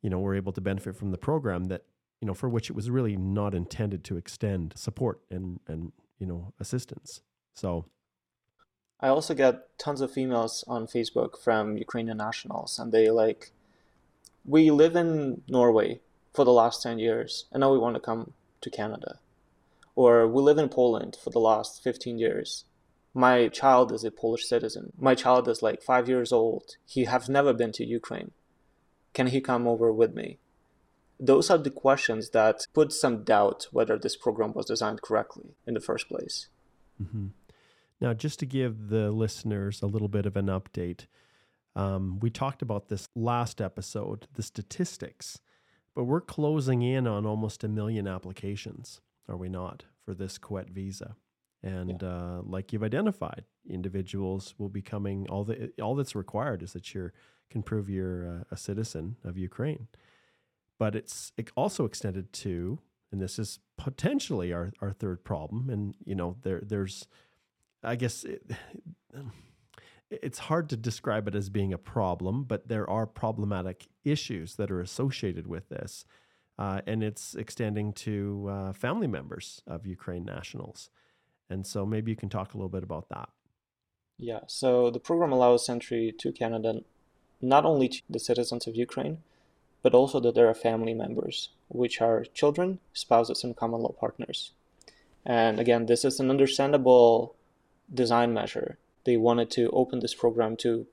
you 0.02 0.10
know 0.10 0.20
were 0.20 0.36
able 0.36 0.52
to 0.54 0.62
benefit 0.62 0.96
from 0.96 1.12
the 1.12 1.18
program 1.18 1.66
that 1.66 1.84
you 2.22 2.26
know 2.26 2.34
for 2.34 2.50
which 2.50 2.72
it 2.72 2.76
was 2.76 2.90
really 2.90 3.16
not 3.16 3.54
intended 3.54 4.04
to 4.06 4.18
extend 4.18 4.74
support 4.76 5.22
and 5.30 5.60
and 5.68 5.92
you 6.20 6.26
know 6.26 6.54
assistance. 6.60 7.22
So. 7.54 7.86
I 9.02 9.10
also 9.10 9.34
get 9.34 9.78
tons 9.78 10.00
of 10.00 10.14
emails 10.14 10.64
on 10.70 10.88
Facebook 10.88 11.38
from 11.38 11.78
Ukrainian 11.78 12.18
nationals, 12.18 12.80
and 12.80 12.94
they 12.94 13.10
like, 13.10 13.52
we 14.46 14.72
live 14.72 14.96
in 14.96 15.42
Norway 15.50 16.00
for 16.36 16.46
the 16.46 16.52
last 16.52 16.84
10 16.84 17.00
years 17.00 17.46
and 17.52 17.62
now 17.62 17.72
we 17.72 17.80
want 17.80 17.96
to 17.96 18.02
come 18.02 18.34
to 18.62 18.70
Canada. 18.70 19.20
Or 19.96 20.28
we 20.28 20.42
live 20.42 20.58
in 20.58 20.70
Poland 20.70 21.18
for 21.24 21.30
the 21.30 21.40
last 21.40 21.82
15 21.84 22.18
years. 22.18 22.66
My 23.14 23.48
child 23.48 23.94
is 23.94 24.04
a 24.04 24.12
Polish 24.12 24.46
citizen. 24.46 24.92
My 25.00 25.16
child 25.16 25.48
is 25.48 25.64
like 25.64 25.82
five 25.82 26.10
years 26.10 26.34
old. 26.34 26.76
He 26.86 27.06
has 27.06 27.30
never 27.30 27.54
been 27.54 27.72
to 27.74 27.86
Ukraine. 27.86 28.32
Can 29.14 29.28
he 29.28 29.40
come 29.40 29.66
over 29.68 29.92
with 29.94 30.14
me? 30.14 30.40
Those 31.18 31.50
are 31.50 31.58
the 31.58 31.70
questions 31.70 32.32
that 32.32 32.68
put 32.74 32.92
some 32.92 33.24
doubt 33.24 33.68
whether 33.72 33.98
this 33.98 34.18
program 34.18 34.52
was 34.52 34.66
designed 34.66 35.02
correctly 35.02 35.56
in 35.66 35.74
the 35.74 35.80
first 35.80 36.10
place. 36.10 36.50
Mm-hmm. 37.02 37.28
Now, 38.02 38.14
just 38.14 38.40
to 38.40 38.46
give 38.46 38.90
the 38.90 39.12
listeners 39.12 39.82
a 39.82 39.88
little 39.88 40.10
bit 40.10 40.26
of 40.26 40.36
an 40.36 40.48
update, 40.48 41.06
um, 41.74 42.20
we 42.20 42.30
talked 42.30 42.62
about 42.62 42.90
this 42.90 43.08
last 43.16 43.62
episode, 43.62 44.28
the 44.34 44.44
statistics 44.44 45.40
but 45.96 46.04
we're 46.04 46.22
closing 46.22 46.82
in 46.82 47.08
on 47.08 47.26
almost 47.26 47.64
a 47.64 47.70
million 47.70 48.08
applications, 48.08 49.02
are 49.30 49.38
we 49.38 49.50
not, 49.50 49.86
for 50.04 50.14
this 50.14 50.38
CUAET 50.38 50.70
visa? 50.70 51.16
And 51.64 52.02
yeah. 52.02 52.08
uh, 52.08 52.42
like 52.44 52.72
you've 52.72 52.84
identified, 52.84 53.46
individuals 53.68 54.54
will 54.58 54.70
be 54.70 54.82
coming. 54.82 55.28
All 55.30 55.44
the 55.44 55.72
all 55.82 55.96
that's 55.96 56.14
required 56.14 56.62
is 56.62 56.74
that 56.74 56.94
you 56.94 57.10
can 57.50 57.64
prove 57.64 57.90
you're 57.90 58.28
uh, 58.28 58.44
a 58.52 58.58
citizen 58.58 59.16
of 59.24 59.38
Ukraine. 59.38 59.88
But 60.78 60.96
it's 60.96 61.32
also 61.56 61.86
extended 61.86 62.34
to, 62.34 62.80
and 63.12 63.22
this 63.22 63.40
is 63.40 63.60
potentially 63.78 64.54
our, 64.54 64.74
our 64.82 64.92
third 64.92 65.24
problem. 65.24 65.70
And 65.70 65.96
you 66.06 66.14
know, 66.14 66.36
there 66.44 66.62
there's, 66.62 67.08
I 67.82 67.96
guess, 67.96 68.24
it, 68.26 68.52
it's 70.12 70.40
hard 70.40 70.70
to 70.70 70.78
describe 70.78 71.28
it 71.28 71.34
as 71.34 71.50
being 71.50 71.74
a 71.74 71.80
problem, 71.80 72.44
but 72.44 72.68
there 72.68 72.88
are 72.88 73.08
problematic 73.08 73.88
issues 74.06 74.56
that 74.56 74.72
are 74.72 74.82
associated 74.82 75.48
with 75.48 75.70
this. 75.70 76.06
Uh, 76.58 76.80
and 76.88 77.04
it's 77.04 77.36
extending 77.36 77.92
to 77.92 78.48
uh, 78.50 78.74
family 78.74 79.08
members 79.08 79.62
of 79.68 79.86
Ukraine 79.86 80.24
nationals. 80.24 80.90
And 81.50 81.68
so 81.68 81.86
maybe 81.86 82.12
you 82.12 82.16
can 82.16 82.30
talk 82.30 82.54
a 82.54 82.58
little 82.58 82.70
bit 82.70 82.84
about 82.84 83.10
that. 83.10 83.30
Yeah, 84.18 84.42
so 84.48 84.90
the 84.90 85.00
program 85.00 85.34
allows 85.34 85.68
entry 85.68 86.14
to 86.20 86.32
Canada 86.32 86.82
not 87.42 87.66
only 87.66 87.90
to 87.90 88.02
the 88.10 88.20
citizens 88.20 88.66
of 88.66 88.76
Ukraine, 88.76 89.18
but 89.82 89.94
also 89.94 90.20
that 90.22 90.34
there 90.34 90.48
are 90.48 90.54
family 90.54 90.94
members, 90.94 91.50
which 91.68 92.02
are 92.02 92.24
children, 92.34 92.80
spouses, 92.94 93.44
and 93.44 93.56
common 93.56 93.82
law 93.82 93.92
partners. 93.92 94.52
And 95.26 95.60
again, 95.60 95.86
this 95.86 96.06
is 96.06 96.20
an 96.20 96.30
understandable 96.30 97.36
design 97.94 98.34
measure 98.34 98.78
they 99.06 99.18
wanted 99.18 99.50
to 99.52 99.70
open 99.70 100.00
this 100.00 100.16
program 100.16 100.56
to 100.58 100.88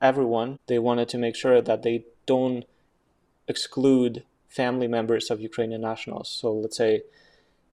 everyone. 0.00 0.58
They 0.66 0.78
wanted 0.78 1.08
to 1.10 1.18
make 1.18 1.36
sure 1.36 1.60
that 1.60 1.82
they 1.82 2.04
don't 2.26 2.64
exclude 3.46 4.24
family 4.48 4.88
members 4.88 5.30
of 5.30 5.40
Ukrainian 5.40 5.80
nationals. 5.80 6.28
So 6.28 6.52
let's 6.52 6.76
say 6.76 7.02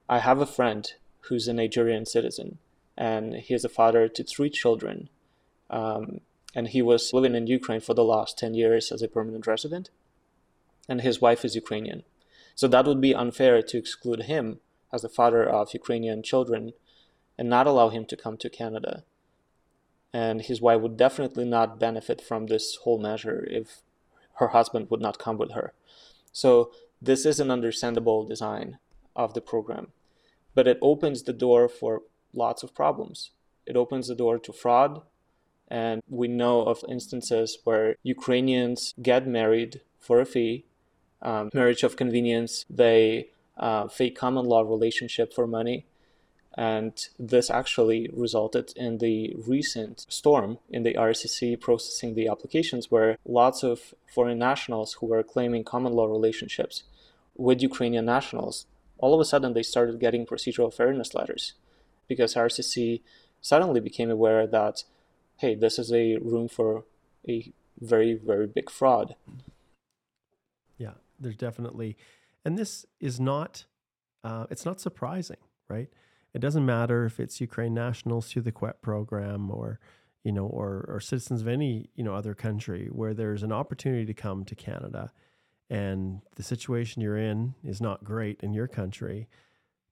I 0.10 0.20
have 0.20 0.40
a 0.42 0.46
friend 0.46 0.92
who's 1.22 1.48
a 1.48 1.54
Nigerian 1.54 2.06
citizen 2.06 2.60
and 2.98 3.36
he 3.36 3.54
is 3.54 3.66
a 3.66 3.70
father 3.70 4.08
to 4.08 4.24
three 4.24 4.50
children. 4.50 5.10
Um, 5.70 6.22
and 6.54 6.70
he 6.70 6.82
was 6.82 7.14
living 7.14 7.36
in 7.36 7.48
Ukraine 7.48 7.82
for 7.82 7.94
the 7.94 8.04
last 8.04 8.38
10 8.38 8.54
years 8.54 8.92
as 8.92 9.02
a 9.02 9.08
permanent 9.08 9.48
resident. 9.48 9.90
And 10.88 11.02
his 11.02 11.20
wife 11.20 11.44
is 11.44 11.56
Ukrainian. 11.56 12.04
So 12.54 12.68
that 12.70 12.86
would 12.86 13.02
be 13.02 13.14
unfair 13.14 13.62
to 13.62 13.78
exclude 13.78 14.24
him 14.24 14.60
as 14.94 15.02
the 15.02 15.10
father 15.10 15.44
of 15.44 15.74
Ukrainian 15.74 16.24
children 16.24 16.74
and 17.38 17.50
not 17.50 17.68
allow 17.68 17.90
him 17.90 18.06
to 18.06 18.16
come 18.16 18.38
to 18.38 18.50
Canada 18.50 19.04
and 20.16 20.44
his 20.44 20.62
wife 20.62 20.80
would 20.80 20.96
definitely 20.96 21.44
not 21.44 21.78
benefit 21.78 22.22
from 22.22 22.48
this 22.48 22.78
whole 22.84 22.98
measure 22.98 23.46
if 23.52 23.82
her 24.36 24.48
husband 24.58 24.90
would 24.90 25.02
not 25.02 25.20
come 25.20 25.38
with 25.38 25.52
her. 25.52 25.74
So 26.32 26.72
this 27.02 27.26
is 27.26 27.42
an 27.42 27.52
understandable 27.52 28.24
design 28.26 28.78
of 29.14 29.34
the 29.34 29.42
program, 29.42 29.88
but 30.54 30.70
it 30.70 30.80
opens 30.82 31.24
the 31.24 31.34
door 31.34 31.68
for 31.68 32.04
lots 32.34 32.64
of 32.64 32.74
problems. 32.74 33.32
It 33.66 33.76
opens 33.76 34.08
the 34.08 34.16
door 34.16 34.40
to 34.40 34.54
fraud, 34.54 35.02
and 35.68 36.02
we 36.08 36.30
know 36.30 36.62
of 36.62 36.86
instances 36.88 37.58
where 37.66 37.98
Ukrainians 38.02 38.94
get 39.02 39.28
married 39.28 39.82
for 40.00 40.22
a 40.22 40.26
fee, 40.26 40.64
um, 41.22 41.50
marriage 41.54 41.84
of 41.84 41.98
convenience, 41.98 42.64
they 42.70 43.32
uh, 43.58 43.90
fake 43.90 44.16
common 44.18 44.46
law 44.46 44.62
relationship 44.62 45.34
for 45.34 45.46
money, 45.46 45.86
and 46.58 47.10
this 47.20 47.50
actually 47.50 48.10
resulted 48.14 48.72
in 48.78 49.00
the 49.00 49.36
recent 49.46 50.06
storm 50.08 50.58
in 50.70 50.84
the 50.84 50.94
RCC 50.94 51.60
processing 51.60 52.16
the 52.16 52.30
applications 52.30 52.90
where 52.90 53.18
lots 53.26 53.62
of 53.62 53.94
foreign 54.08 54.40
nationals 54.40 54.94
who 54.94 55.08
were 55.08 55.22
claiming 55.22 55.66
common 55.66 55.94
law 55.94 56.06
relationships 56.06 56.84
with 57.36 57.62
Ukrainian 57.62 58.06
nationals, 58.06 58.68
all 58.98 59.14
of 59.14 59.20
a 59.20 59.26
sudden 59.26 59.54
they 59.54 59.64
started 59.64 60.00
getting 60.00 60.26
procedural 60.26 60.74
fairness 60.74 61.14
letters 61.14 61.54
because 62.08 62.36
RCC 62.36 63.02
suddenly 63.42 63.82
became 63.82 64.10
aware 64.10 64.48
that, 64.48 64.84
hey, 65.38 65.56
this 65.56 65.78
is 65.78 65.92
a 65.92 66.16
room 66.18 66.48
for 66.48 66.86
a 67.28 67.52
very, 67.82 68.14
very 68.14 68.48
big 68.48 68.70
fraud. 68.70 69.16
Yeah, 70.78 70.94
there's 71.20 71.36
definitely, 71.36 71.98
and 72.46 72.58
this 72.58 72.86
is 73.02 73.20
not, 73.20 73.66
uh, 74.24 74.46
it's 74.50 74.66
not 74.66 74.80
surprising, 74.80 75.38
right? 75.68 75.90
It 76.36 76.42
doesn't 76.42 76.66
matter 76.66 77.06
if 77.06 77.22
it's 77.22 77.40
Ukraine 77.40 77.74
nationals 77.74 78.28
through 78.28 78.42
the 78.42 78.52
CUAET 78.52 78.82
program 78.82 79.50
or 79.50 79.80
you 80.26 80.32
know, 80.32 80.48
or 80.48 80.84
or 80.90 81.00
citizens 81.00 81.42
of 81.42 81.48
any 81.48 81.90
you 81.96 82.04
know 82.04 82.14
other 82.14 82.34
country 82.34 82.90
where 82.92 83.14
there's 83.14 83.44
an 83.44 83.54
opportunity 83.54 84.06
to 84.06 84.14
come 84.14 84.44
to 84.44 84.56
Canada, 84.56 85.14
and 85.70 86.22
the 86.36 86.44
situation 86.44 87.02
you're 87.02 87.16
in 87.16 87.54
is 87.64 87.80
not 87.80 88.04
great 88.04 88.42
in 88.42 88.52
your 88.52 88.68
country. 88.68 89.30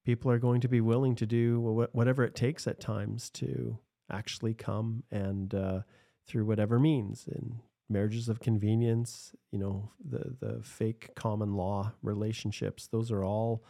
People 0.04 0.30
are 0.32 0.40
going 0.40 0.60
to 0.60 0.68
be 0.68 0.82
willing 0.82 1.16
to 1.16 1.26
do 1.26 1.62
whatever 1.94 2.26
it 2.26 2.36
takes 2.36 2.68
at 2.68 2.82
times 2.82 3.30
to 3.30 3.78
actually 4.12 4.54
come 4.54 5.04
and 5.12 5.56
uh, 5.56 5.80
through 6.28 6.46
whatever 6.46 6.78
means 6.78 7.26
in 7.26 7.60
marriages 7.88 8.28
of 8.28 8.42
convenience, 8.42 9.34
you 9.52 9.60
know, 9.60 9.92
the 10.04 10.36
the 10.42 10.64
fake 10.64 11.12
common 11.16 11.54
law 11.54 11.94
relationships. 12.02 12.88
Those 12.88 13.12
are 13.12 13.24
all 13.24 13.64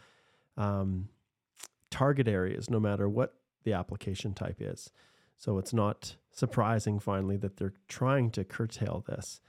um, 0.56 1.08
target 1.94 2.26
areas 2.26 2.68
no 2.68 2.80
matter 2.80 3.08
what 3.08 3.34
the 3.62 3.72
application 3.72 4.34
type 4.34 4.56
is. 4.58 4.90
So 5.36 5.58
it's 5.58 5.72
not 5.72 6.16
surprising 6.32 6.98
finally 6.98 7.36
that 7.36 7.56
they're 7.56 7.74
trying 7.86 8.30
to 8.32 8.42
curtail 8.42 9.04
this. 9.06 9.40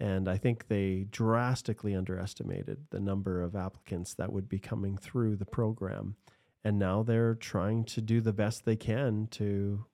And 0.00 0.28
I 0.28 0.36
think 0.36 0.66
they 0.66 1.06
drastically 1.12 1.94
underestimated 1.94 2.86
the 2.90 2.98
number 2.98 3.40
of 3.40 3.54
applicants 3.54 4.14
that 4.14 4.32
would 4.32 4.48
be 4.48 4.58
coming 4.58 4.96
through 4.96 5.36
the 5.36 5.46
program. 5.46 6.16
And 6.64 6.76
now 6.76 7.04
they're 7.04 7.36
trying 7.36 7.84
to 7.84 8.00
do 8.00 8.20
the 8.20 8.32
best 8.32 8.64
they 8.64 8.76
can 8.76 9.28
to 9.32 9.86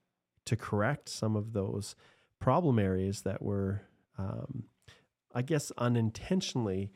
to 0.47 0.57
correct 0.57 1.11
some 1.11 1.37
of 1.37 1.53
those 1.53 1.95
problem 2.41 2.79
areas 2.79 3.21
that 3.21 3.43
were, 3.43 3.83
um, 4.17 4.65
I 5.35 5.43
guess, 5.43 5.71
unintentionally 5.77 6.91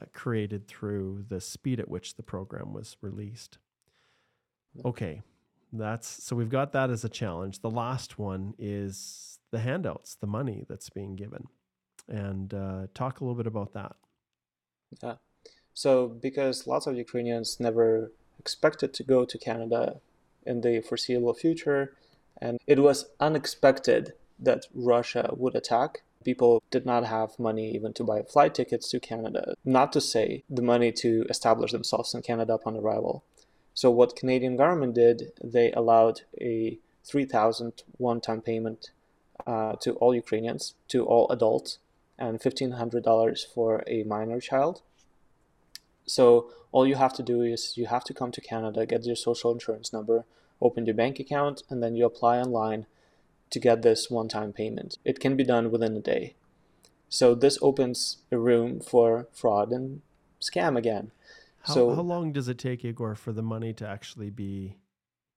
uh, 0.00 0.06
created 0.12 0.66
through 0.66 1.26
the 1.28 1.40
speed 1.40 1.78
at 1.78 1.88
which 1.88 2.16
the 2.16 2.24
program 2.24 2.72
was 2.72 2.96
released. 3.00 3.58
Okay. 4.84 5.22
That's 5.72 6.24
so 6.24 6.36
we've 6.36 6.50
got 6.50 6.72
that 6.72 6.90
as 6.90 7.04
a 7.04 7.08
challenge. 7.08 7.60
The 7.60 7.70
last 7.70 8.18
one 8.18 8.54
is 8.58 9.38
the 9.50 9.58
handouts, 9.58 10.14
the 10.14 10.26
money 10.26 10.64
that's 10.68 10.90
being 10.90 11.16
given. 11.16 11.44
And 12.08 12.54
uh, 12.54 12.86
talk 12.94 13.20
a 13.20 13.24
little 13.24 13.36
bit 13.36 13.46
about 13.46 13.72
that. 13.74 13.96
Yeah. 15.02 15.14
So 15.74 16.08
because 16.08 16.66
lots 16.66 16.86
of 16.86 16.96
Ukrainians 16.96 17.58
never 17.60 18.12
expected 18.38 18.94
to 18.94 19.02
go 19.02 19.24
to 19.24 19.38
Canada 19.38 20.00
in 20.44 20.60
the 20.60 20.80
foreseeable 20.80 21.34
future, 21.34 21.94
and 22.40 22.58
it 22.66 22.78
was 22.78 23.06
unexpected 23.18 24.12
that 24.38 24.66
Russia 24.74 25.34
would 25.36 25.56
attack. 25.56 26.02
People 26.24 26.62
did 26.70 26.84
not 26.86 27.04
have 27.04 27.38
money 27.38 27.70
even 27.72 27.92
to 27.94 28.04
buy 28.04 28.22
flight 28.22 28.54
tickets 28.54 28.90
to 28.90 29.00
Canada, 29.00 29.54
not 29.64 29.92
to 29.92 30.00
say 30.00 30.44
the 30.48 30.62
money 30.62 30.92
to 30.92 31.24
establish 31.28 31.72
themselves 31.72 32.14
in 32.14 32.22
Canada 32.22 32.54
upon 32.54 32.76
arrival. 32.76 33.24
So 33.76 33.90
what 33.90 34.16
Canadian 34.16 34.56
government 34.56 34.94
did, 34.94 35.32
they 35.44 35.70
allowed 35.72 36.22
a 36.40 36.78
3,000 37.04 37.82
one-time 37.98 38.40
payment 38.40 38.90
uh, 39.46 39.74
to 39.82 39.92
all 39.96 40.14
Ukrainians, 40.14 40.74
to 40.88 41.04
all 41.04 41.30
adults, 41.30 41.78
and 42.18 42.40
$1,500 42.40 43.46
for 43.54 43.84
a 43.86 44.02
minor 44.04 44.40
child. 44.40 44.80
So 46.06 46.50
all 46.72 46.86
you 46.86 46.94
have 46.94 47.12
to 47.14 47.22
do 47.22 47.42
is 47.42 47.76
you 47.76 47.84
have 47.86 48.04
to 48.04 48.14
come 48.14 48.32
to 48.32 48.40
Canada, 48.40 48.86
get 48.86 49.04
your 49.04 49.14
social 49.14 49.52
insurance 49.52 49.92
number, 49.92 50.24
open 50.62 50.86
your 50.86 50.94
bank 50.94 51.20
account, 51.20 51.62
and 51.68 51.82
then 51.82 51.94
you 51.94 52.06
apply 52.06 52.38
online 52.38 52.86
to 53.50 53.60
get 53.60 53.82
this 53.82 54.10
one-time 54.10 54.54
payment. 54.54 54.96
It 55.04 55.20
can 55.20 55.36
be 55.36 55.44
done 55.44 55.70
within 55.70 55.94
a 55.98 56.00
day. 56.00 56.34
So 57.10 57.34
this 57.34 57.58
opens 57.60 58.18
a 58.32 58.38
room 58.38 58.80
for 58.80 59.28
fraud 59.34 59.70
and 59.70 60.00
scam 60.40 60.78
again. 60.78 61.10
How, 61.66 61.74
so 61.74 61.94
how 61.94 62.02
long 62.02 62.32
does 62.32 62.48
it 62.48 62.58
take, 62.58 62.84
Igor, 62.84 63.16
for 63.16 63.32
the 63.32 63.42
money 63.42 63.72
to 63.74 63.88
actually 63.88 64.30
be 64.30 64.76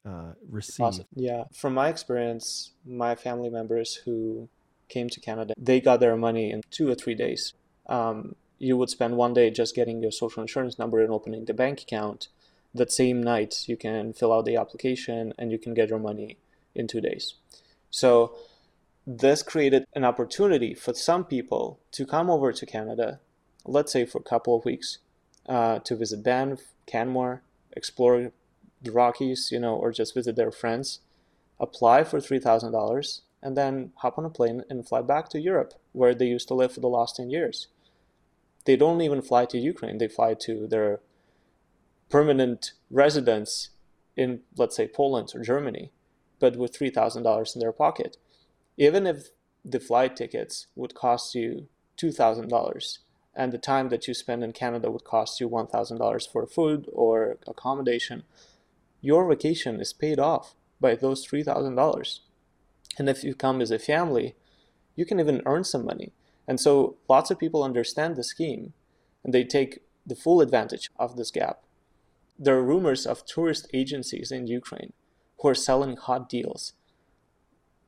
uh, 0.05 0.33
received? 0.47 1.05
Yeah, 1.15 1.45
from 1.53 1.73
my 1.73 1.89
experience, 1.89 2.71
my 2.85 3.15
family 3.15 3.49
members 3.49 3.95
who 3.95 4.47
came 4.89 5.09
to 5.09 5.19
Canada, 5.19 5.55
they 5.57 5.81
got 5.81 5.99
their 5.99 6.15
money 6.15 6.51
in 6.51 6.61
two 6.69 6.87
or 6.87 6.93
three 6.93 7.15
days. 7.15 7.53
Um, 7.87 8.35
you 8.59 8.77
would 8.77 8.89
spend 8.89 9.17
one 9.17 9.33
day 9.33 9.49
just 9.49 9.73
getting 9.73 10.03
your 10.03 10.11
social 10.11 10.41
insurance 10.41 10.77
number 10.77 10.99
and 10.99 11.11
opening 11.11 11.45
the 11.45 11.53
bank 11.53 11.81
account. 11.81 12.27
That 12.75 12.91
same 12.91 13.23
night, 13.23 13.63
you 13.67 13.75
can 13.75 14.13
fill 14.13 14.31
out 14.31 14.45
the 14.45 14.55
application 14.55 15.33
and 15.39 15.51
you 15.51 15.57
can 15.57 15.73
get 15.73 15.89
your 15.89 15.97
money 15.97 16.37
in 16.75 16.85
two 16.85 17.01
days. 17.01 17.33
So 17.89 18.35
this 19.07 19.41
created 19.41 19.85
an 19.93 20.03
opportunity 20.03 20.75
for 20.75 20.93
some 20.93 21.25
people 21.25 21.79
to 21.93 22.05
come 22.05 22.29
over 22.29 22.51
to 22.53 22.65
Canada, 22.67 23.19
let's 23.65 23.91
say 23.91 24.05
for 24.05 24.19
a 24.19 24.29
couple 24.29 24.55
of 24.55 24.65
weeks, 24.65 24.99
uh, 25.49 25.79
to 25.79 25.95
visit 25.95 26.23
Banff, 26.23 26.61
Canmore, 26.85 27.41
explore 27.73 28.31
the 28.81 28.91
Rockies, 28.91 29.49
you 29.51 29.59
know, 29.59 29.75
or 29.75 29.91
just 29.91 30.13
visit 30.13 30.37
their 30.37 30.51
friends, 30.51 30.99
apply 31.59 32.05
for 32.05 32.19
$3,000, 32.19 33.21
and 33.41 33.57
then 33.57 33.91
hop 33.97 34.17
on 34.17 34.25
a 34.25 34.29
plane 34.29 34.63
and 34.69 34.87
fly 34.87 35.01
back 35.01 35.27
to 35.29 35.39
Europe, 35.39 35.73
where 35.91 36.15
they 36.15 36.27
used 36.27 36.47
to 36.47 36.53
live 36.53 36.71
for 36.71 36.79
the 36.79 36.87
last 36.87 37.17
10 37.17 37.29
years. 37.29 37.67
They 38.65 38.77
don't 38.77 39.01
even 39.01 39.21
fly 39.21 39.45
to 39.45 39.57
Ukraine, 39.57 39.97
they 39.97 40.07
fly 40.07 40.35
to 40.35 40.67
their 40.67 41.01
permanent 42.09 42.71
residence 42.89 43.69
in, 44.15 44.41
let's 44.55 44.75
say, 44.75 44.87
Poland 44.87 45.31
or 45.35 45.41
Germany 45.41 45.91
but 46.39 46.55
with 46.55 46.77
$3,000 46.77 47.55
in 47.55 47.59
their 47.59 47.71
pocket. 47.71 48.17
Even 48.77 49.05
if 49.05 49.29
the 49.63 49.79
flight 49.79 50.15
tickets 50.15 50.67
would 50.75 50.95
cost 50.95 51.35
you 51.35 51.67
$2,000 51.97 52.97
and 53.39 53.53
the 53.53 53.57
time 53.57 53.87
that 53.87 54.05
you 54.05 54.13
spend 54.13 54.43
in 54.43 54.51
Canada 54.51 54.91
would 54.91 55.05
cost 55.05 55.39
you 55.39 55.47
$1,000 55.47 56.29
for 56.29 56.45
food 56.45 56.89
or 56.91 57.37
accommodation, 57.47 58.23
your 58.99 59.25
vacation 59.29 59.79
is 59.79 59.93
paid 59.93 60.19
off 60.19 60.55
by 60.81 60.93
those 60.93 61.25
$3,000. 61.25 62.19
And 62.97 63.07
if 63.07 63.23
you 63.23 63.33
come 63.33 63.61
as 63.61 63.71
a 63.71 63.79
family, 63.79 64.35
you 64.97 65.05
can 65.05 65.21
even 65.21 65.41
earn 65.45 65.63
some 65.63 65.85
money. 65.85 66.11
And 66.49 66.59
so 66.59 66.97
lots 67.07 67.31
of 67.31 67.39
people 67.39 67.63
understand 67.63 68.17
the 68.17 68.25
scheme 68.25 68.73
and 69.23 69.33
they 69.33 69.45
take 69.45 69.83
the 70.05 70.15
full 70.15 70.41
advantage 70.41 70.89
of 70.99 71.15
this 71.15 71.31
gap. 71.31 71.61
There 72.37 72.57
are 72.57 72.63
rumors 72.63 73.05
of 73.05 73.25
tourist 73.25 73.69
agencies 73.73 74.33
in 74.33 74.47
Ukraine 74.47 74.91
who 75.39 75.47
are 75.47 75.55
selling 75.55 75.95
hot 75.95 76.27
deals. 76.27 76.73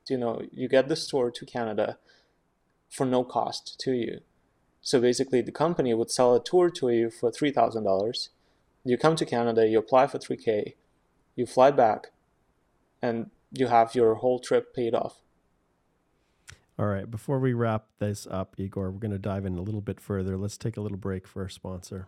You 0.08 0.18
know, 0.18 0.44
you 0.50 0.70
get 0.70 0.88
the 0.88 0.96
store 0.96 1.30
to 1.30 1.46
Canada 1.46 1.98
for 2.90 3.06
no 3.06 3.26
cost 3.26 3.78
to 3.82 3.92
you. 3.92 4.22
So 4.82 5.00
basically, 5.00 5.42
the 5.42 5.52
company 5.52 5.94
would 5.94 6.10
sell 6.10 6.36
a 6.36 6.44
tour 6.44 6.70
to 6.72 6.90
you 6.90 7.10
for 7.10 7.32
$3,000. 7.32 8.30
You 8.84 8.98
come 8.98 9.16
to 9.16 9.26
Canada, 9.26 9.68
you 9.68 9.78
apply 9.78 10.08
for 10.08 10.18
3K, 10.18 10.74
you 11.36 11.46
fly 11.46 11.70
back, 11.72 12.12
and 13.02 13.30
you 13.52 13.68
have 13.68 13.94
your 13.94 14.16
whole 14.16 14.40
trip 14.40 14.74
paid 14.74 14.96
off. 14.96 15.22
All 16.80 16.88
right. 16.88 17.10
Before 17.10 17.40
we 17.40 17.54
wrap 17.54 17.86
this 18.00 18.26
up, 18.26 18.56
Igor, 18.58 18.90
we're 18.90 19.00
going 19.00 19.12
to 19.12 19.20
dive 19.20 19.46
in 19.46 19.56
a 19.56 19.62
little 19.62 19.82
bit 19.82 20.00
further. 20.00 20.36
Let's 20.36 20.58
take 20.58 20.78
a 20.78 20.82
little 20.82 20.98
break 20.98 21.28
for 21.28 21.44
our 21.44 21.50
sponsor. 21.50 22.08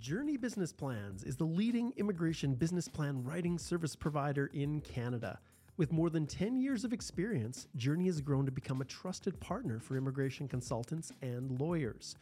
Joorney 0.00 0.40
Business 0.40 0.72
Plans 0.72 1.24
is 1.24 1.36
the 1.36 1.44
leading 1.44 1.92
immigration 1.98 2.54
business 2.54 2.88
plan 2.88 3.22
writing 3.22 3.58
service 3.58 3.94
provider 3.94 4.46
in 4.46 4.80
Canada. 4.80 5.38
With 5.76 5.90
more 5.90 6.08
than 6.08 6.24
10 6.24 6.60
years 6.60 6.84
of 6.84 6.92
experience, 6.92 7.66
Joorney 7.76 8.06
has 8.06 8.20
grown 8.20 8.46
to 8.46 8.52
become 8.52 8.80
a 8.80 8.84
trusted 8.84 9.40
partner 9.40 9.80
for 9.80 9.96
immigration 9.96 10.46
consultants 10.46 11.10
and 11.20 11.58
lawyers. 11.58 12.14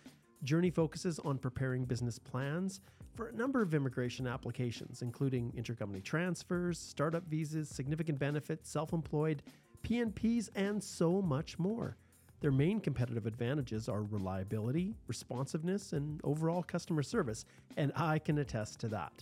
Joorney 0.43 0.75
focuses 0.75 1.19
on 1.19 1.37
preparing 1.37 1.85
business 1.85 2.19
plans 2.19 2.81
for 3.15 3.27
a 3.27 3.33
number 3.35 3.61
of 3.61 3.75
immigration 3.75 4.27
applications, 4.27 5.03
including 5.03 5.53
intercompany 5.53 6.03
transfers, 6.03 6.79
startup 6.79 7.25
visas, 7.29 7.69
significant 7.69 8.19
benefits, 8.19 8.71
self 8.71 8.95
employed, 8.95 9.43
PNPs, 9.83 10.49
and 10.55 10.83
so 10.83 11.21
much 11.21 11.59
more. 11.59 11.99
Their 12.41 12.53
main 12.53 12.81
competitive 12.81 13.27
advantages 13.27 13.87
are 13.87 14.03
reliability, 14.03 14.97
responsiveness, 15.07 15.93
and 15.93 16.23
overall 16.25 16.63
customer 16.63 17.03
service, 17.03 17.45
and 17.77 17.93
I 17.97 18.19
can 18.19 18.39
attest 18.39 18.81
to 18.81 18.89
that. 18.89 19.13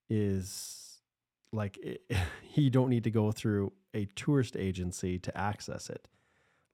is 0.09 1.01
like 1.53 1.79
it, 1.79 2.03
you 2.55 2.69
don't 2.69 2.89
need 2.89 3.05
to 3.05 3.13
go 3.13 3.31
through 3.31 3.73
a 3.95 4.07
tourist 4.07 4.57
agency 4.57 5.17
to 5.21 5.39
access 5.39 5.89
it. 5.89 6.09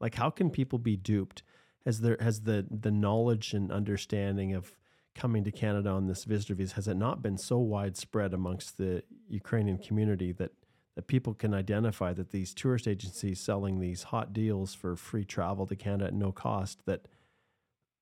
Like 0.01 0.14
how 0.14 0.31
can 0.31 0.49
people 0.49 0.79
be 0.79 0.97
duped? 0.97 1.42
Has 1.85 2.01
there 2.01 2.16
has 2.21 2.40
the 2.40 2.66
the 2.71 2.90
knowledge 2.90 3.53
and 3.53 3.71
understanding 3.71 4.55
of 4.55 4.73
coming 5.16 5.42
to 5.44 5.50
Canada 5.50 5.90
on 5.90 6.07
this 6.07 6.24
visitor 6.24 6.55
visa 6.55 6.74
has 6.74 6.87
it 6.87 6.96
not 6.96 7.22
been 7.22 7.38
so 7.38 7.59
widespread 7.59 8.33
amongst 8.35 8.79
the 8.79 9.02
Ukrainian 9.29 9.79
community 9.79 10.33
that 10.33 10.52
that 10.94 11.07
people 11.09 11.35
can 11.35 11.52
identify 11.52 12.12
that 12.14 12.31
these 12.31 12.55
tourist 12.55 12.88
agencies 12.88 13.38
selling 13.38 13.81
these 13.81 14.05
hot 14.05 14.33
deals 14.33 14.72
for 14.74 14.96
free 14.96 15.24
travel 15.24 15.66
to 15.66 15.76
Canada 15.76 16.07
at 16.07 16.14
no 16.14 16.33
cost 16.33 16.87
that 16.87 17.07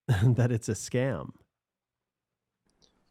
that 0.22 0.52
it's 0.52 0.68
a 0.68 0.74
scam? 0.74 1.30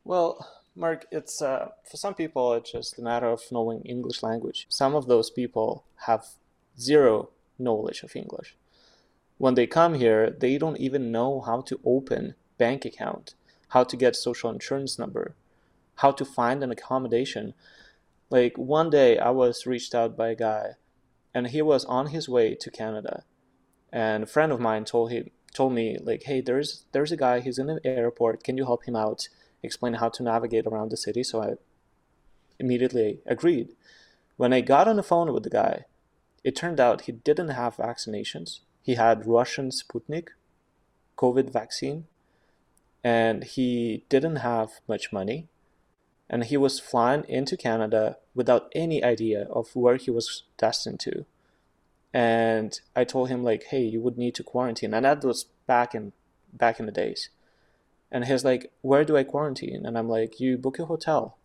Well, 0.05 0.47
Mark, 0.75 1.05
it's 1.11 1.41
uh, 1.41 1.69
for 1.89 1.97
some 1.97 2.13
people 2.13 2.53
it's 2.53 2.71
just 2.71 2.97
a 2.97 3.01
matter 3.01 3.27
of 3.27 3.41
knowing 3.51 3.81
English 3.81 4.23
language. 4.23 4.65
Some 4.69 4.95
of 4.95 5.07
those 5.07 5.29
people 5.29 5.83
have 6.07 6.25
zero 6.79 7.29
knowledge 7.59 8.03
of 8.03 8.15
English. 8.15 8.55
When 9.37 9.55
they 9.55 9.67
come 9.67 9.95
here, 9.95 10.29
they 10.29 10.57
don't 10.57 10.77
even 10.77 11.11
know 11.11 11.41
how 11.41 11.61
to 11.61 11.79
open 11.83 12.35
bank 12.57 12.85
account, 12.85 13.33
how 13.73 13.83
to 13.83 13.97
get 13.97 14.15
social 14.15 14.51
insurance 14.51 14.99
number, 14.99 15.36
how 15.95 16.12
to 16.12 16.23
find 16.23 16.63
an 16.63 16.71
accommodation. 16.71 17.53
Like 18.29 18.57
one 18.57 18.89
day 18.89 19.17
I 19.17 19.31
was 19.31 19.65
reached 19.65 19.95
out 19.95 20.15
by 20.15 20.29
a 20.29 20.36
guy 20.36 20.75
and 21.33 21.47
he 21.47 21.62
was 21.62 21.83
on 21.86 22.07
his 22.07 22.29
way 22.29 22.55
to 22.55 22.69
Canada. 22.69 23.23
And 23.91 24.23
a 24.23 24.27
friend 24.27 24.51
of 24.51 24.59
mine 24.59 24.86
told 24.86 25.12
him 25.12 25.29
told 25.53 25.73
me 25.73 25.97
like, 26.01 26.23
"Hey, 26.23 26.41
there's 26.41 26.86
there's 26.91 27.12
a 27.12 27.17
guy, 27.17 27.39
he's 27.39 27.59
in 27.59 27.67
the 27.67 27.79
airport. 27.86 28.43
Can 28.43 28.57
you 28.57 28.65
help 28.65 28.86
him 28.86 28.95
out?" 28.95 29.29
explain 29.65 29.93
how 29.93 30.09
to 30.09 30.23
navigate 30.23 30.67
around 30.67 30.89
the 30.91 30.97
city. 30.97 31.23
So 31.23 31.41
I 31.41 31.53
immediately 32.59 33.21
agreed. 33.25 33.69
When 34.36 34.51
I 34.51 34.62
got 34.62 34.88
on 34.88 34.97
the 34.97 35.03
phone 35.12 35.31
with 35.31 35.43
the 35.43 35.49
guy, 35.49 35.86
it 36.43 36.55
turned 36.55 36.79
out 36.79 37.01
he 37.01 37.13
didn't 37.13 37.49
have 37.62 37.77
vaccinations. 37.77 38.59
He 38.81 38.95
had 38.95 39.25
Russian 39.25 39.69
Sputnik 39.69 40.29
COVID 41.17 41.49
vaccine. 41.49 42.05
And 43.03 43.43
he 43.43 44.03
didn't 44.09 44.37
have 44.37 44.79
much 44.87 45.11
money 45.11 45.47
and 46.33 46.45
he 46.45 46.57
was 46.57 46.79
flying 46.79 47.23
into 47.27 47.55
Canada 47.55 48.17
without 48.33 48.71
any 48.73 49.03
idea 49.03 49.43
of 49.51 49.75
where 49.75 49.97
he 49.97 50.09
was 50.09 50.43
destined 50.57 50.99
to. 51.01 51.25
And 52.11 52.79
I 52.95 53.03
told 53.03 53.29
him 53.29 53.43
like, 53.43 53.65
"Hey, 53.65 53.83
you 53.83 54.01
would 54.01 54.17
need 54.17 54.35
to 54.35 54.43
quarantine." 54.43 54.93
And 54.95 55.05
that 55.05 55.23
was 55.23 55.45
back 55.67 55.93
in 55.93 56.13
back 56.51 56.79
in 56.79 56.87
the 56.87 56.91
days. 56.91 57.29
And 58.11 58.25
he's 58.25 58.43
like, 58.43 58.71
"Where 58.81 59.05
do 59.05 59.17
I 59.17 59.23
quarantine?" 59.23 59.85
And 59.85 59.95
I'm 59.97 60.09
like, 60.09 60.39
"You 60.39 60.57
book 60.57 60.79
a 60.79 60.85
hotel." 60.85 61.37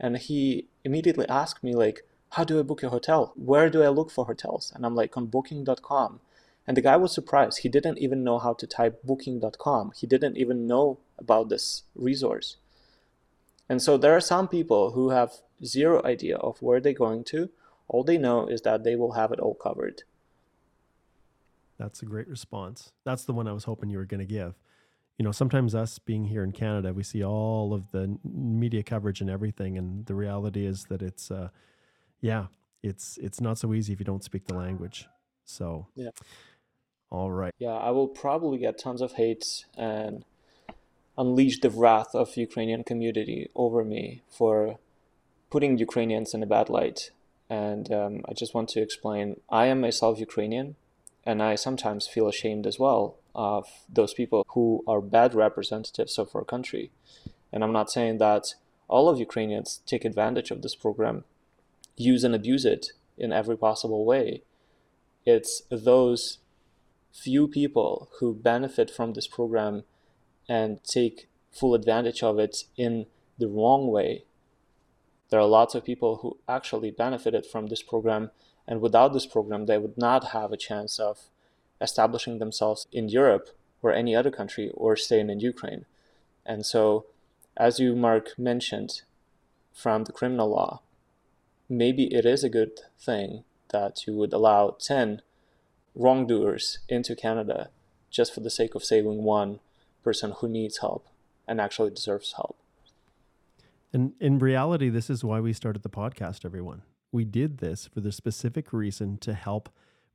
And 0.00 0.18
he 0.18 0.66
immediately 0.84 1.28
asked 1.28 1.64
me 1.64 1.74
like, 1.74 2.04
"How 2.30 2.44
do 2.44 2.58
I 2.58 2.62
book 2.62 2.82
a 2.82 2.90
hotel? 2.90 3.32
Where 3.36 3.70
do 3.70 3.82
I 3.82 3.88
look 3.88 4.10
for 4.10 4.26
hotels?" 4.26 4.72
And 4.74 4.84
I'm 4.84 4.94
like, 4.94 5.16
"On 5.16 5.26
booking.com." 5.26 6.20
And 6.66 6.76
the 6.76 6.82
guy 6.88 6.96
was 6.96 7.12
surprised. 7.14 7.58
He 7.58 7.70
didn't 7.70 7.98
even 7.98 8.24
know 8.24 8.38
how 8.38 8.52
to 8.54 8.66
type 8.66 9.02
booking.com. 9.04 9.92
He 9.96 10.06
didn't 10.06 10.36
even 10.36 10.66
know 10.66 10.98
about 11.18 11.48
this 11.48 11.84
resource. 11.94 12.56
And 13.68 13.80
so 13.80 13.96
there 13.96 14.14
are 14.16 14.20
some 14.20 14.48
people 14.48 14.92
who 14.92 15.10
have 15.10 15.32
zero 15.64 16.04
idea 16.04 16.36
of 16.36 16.60
where 16.60 16.80
they're 16.80 16.92
going 16.92 17.24
to. 17.24 17.50
All 17.88 18.04
they 18.04 18.18
know 18.18 18.46
is 18.46 18.62
that 18.62 18.84
they 18.84 18.96
will 18.96 19.12
have 19.12 19.32
it 19.32 19.40
all 19.40 19.54
covered. 19.54 20.02
That's 21.78 22.02
a 22.02 22.06
great 22.06 22.28
response. 22.28 22.92
That's 23.04 23.24
the 23.24 23.32
one 23.32 23.48
I 23.48 23.52
was 23.52 23.64
hoping 23.64 23.90
you 23.90 23.98
were 23.98 24.04
going 24.04 24.20
to 24.20 24.26
give. 24.26 24.54
You 25.18 25.24
know, 25.24 25.32
sometimes 25.32 25.74
us 25.74 25.98
being 25.98 26.24
here 26.24 26.42
in 26.42 26.52
Canada, 26.52 26.92
we 26.92 27.02
see 27.02 27.24
all 27.24 27.72
of 27.72 27.90
the 27.92 28.18
media 28.24 28.82
coverage 28.82 29.20
and 29.20 29.30
everything, 29.30 29.78
and 29.78 30.04
the 30.06 30.14
reality 30.14 30.66
is 30.66 30.84
that 30.86 31.02
it's, 31.02 31.30
uh, 31.30 31.48
yeah, 32.20 32.46
it's 32.82 33.16
it's 33.18 33.40
not 33.40 33.58
so 33.58 33.72
easy 33.74 33.92
if 33.92 34.00
you 34.00 34.04
don't 34.04 34.24
speak 34.24 34.46
the 34.46 34.54
language. 34.54 35.06
So, 35.44 35.86
yeah, 35.94 36.10
all 37.10 37.30
right. 37.30 37.52
Yeah, 37.58 37.74
I 37.74 37.90
will 37.90 38.08
probably 38.08 38.58
get 38.58 38.76
tons 38.76 39.00
of 39.00 39.12
hate 39.12 39.64
and 39.76 40.24
unleash 41.16 41.60
the 41.60 41.70
wrath 41.70 42.14
of 42.14 42.36
Ukrainian 42.36 42.84
community 42.84 43.50
over 43.54 43.84
me 43.84 44.22
for 44.28 44.78
putting 45.50 45.78
Ukrainians 45.78 46.34
in 46.34 46.42
a 46.42 46.46
bad 46.46 46.68
light. 46.68 47.10
And 47.48 47.92
um, 47.92 48.22
I 48.28 48.32
just 48.32 48.54
want 48.54 48.68
to 48.70 48.82
explain 48.82 49.40
I 49.50 49.66
am 49.66 49.80
myself 49.80 50.18
Ukrainian, 50.18 50.76
and 51.24 51.42
I 51.42 51.54
sometimes 51.54 52.06
feel 52.06 52.28
ashamed 52.28 52.66
as 52.66 52.78
well 52.78 53.16
of 53.34 53.66
those 53.88 54.14
people 54.14 54.44
who 54.54 54.82
are 54.86 55.00
bad 55.00 55.34
representatives 55.34 56.18
of 56.18 56.34
our 56.34 56.44
country. 56.44 56.90
And 57.52 57.62
I'm 57.62 57.72
not 57.72 57.90
saying 57.90 58.18
that 58.18 58.54
all 58.88 59.08
of 59.08 59.18
Ukrainians 59.18 59.80
take 59.86 60.04
advantage 60.04 60.50
of 60.50 60.62
this 60.62 60.74
program, 60.74 61.24
use 61.96 62.24
and 62.24 62.34
abuse 62.34 62.64
it 62.64 62.88
in 63.16 63.32
every 63.32 63.56
possible 63.56 64.04
way. 64.04 64.42
It's 65.24 65.62
those 65.70 66.38
few 67.12 67.46
people 67.46 68.10
who 68.18 68.34
benefit 68.34 68.90
from 68.90 69.12
this 69.12 69.28
program 69.28 69.84
and 70.48 70.82
take 70.84 71.28
full 71.50 71.74
advantage 71.74 72.22
of 72.22 72.38
it 72.38 72.64
in 72.76 73.06
the 73.38 73.48
wrong 73.48 73.88
way. 73.88 74.24
There 75.30 75.40
are 75.40 75.46
lots 75.46 75.74
of 75.74 75.84
people 75.84 76.16
who 76.16 76.38
actually 76.48 76.90
benefited 76.90 77.46
from 77.46 77.66
this 77.66 77.82
program, 77.82 78.30
and 78.66 78.80
without 78.80 79.12
this 79.12 79.26
program, 79.26 79.66
they 79.66 79.78
would 79.78 79.98
not 79.98 80.28
have 80.28 80.52
a 80.52 80.56
chance 80.56 80.98
of 80.98 81.28
establishing 81.80 82.38
themselves 82.38 82.86
in 82.92 83.08
Europe 83.08 83.48
or 83.82 83.92
any 83.92 84.14
other 84.14 84.30
country 84.30 84.70
or 84.74 84.96
staying 84.96 85.30
in 85.30 85.40
Ukraine. 85.40 85.84
And 86.46 86.64
so, 86.64 87.06
as 87.56 87.78
you, 87.78 87.94
Mark, 87.94 88.38
mentioned 88.38 89.02
from 89.72 90.04
the 90.04 90.12
criminal 90.12 90.50
law, 90.50 90.82
maybe 91.68 92.04
it 92.14 92.24
is 92.24 92.44
a 92.44 92.48
good 92.48 92.80
thing 92.98 93.44
that 93.70 94.06
you 94.06 94.14
would 94.14 94.32
allow 94.32 94.76
10 94.80 95.22
wrongdoers 95.94 96.78
into 96.88 97.14
Canada 97.14 97.70
just 98.10 98.32
for 98.32 98.40
the 98.40 98.50
sake 98.50 98.74
of 98.74 98.84
saving 98.84 99.24
one 99.24 99.60
person 100.04 100.32
who 100.38 100.48
needs 100.48 100.78
help 100.78 101.08
and 101.48 101.60
actually 101.60 101.90
deserves 101.90 102.34
help. 102.34 102.58
And 103.92 104.12
in 104.20 104.38
reality, 104.38 104.88
this 104.88 105.08
is 105.08 105.24
why 105.24 105.40
we 105.40 105.52
started 105.52 105.82
the 105.82 105.88
podcast, 105.88 106.44
everyone. 106.44 106.82
We 107.12 107.24
did 107.24 107.58
this 107.58 107.86
for 107.86 108.00
the 108.00 108.12
specific 108.12 108.72
reason 108.72 109.18
to 109.18 109.34
help 109.34 109.68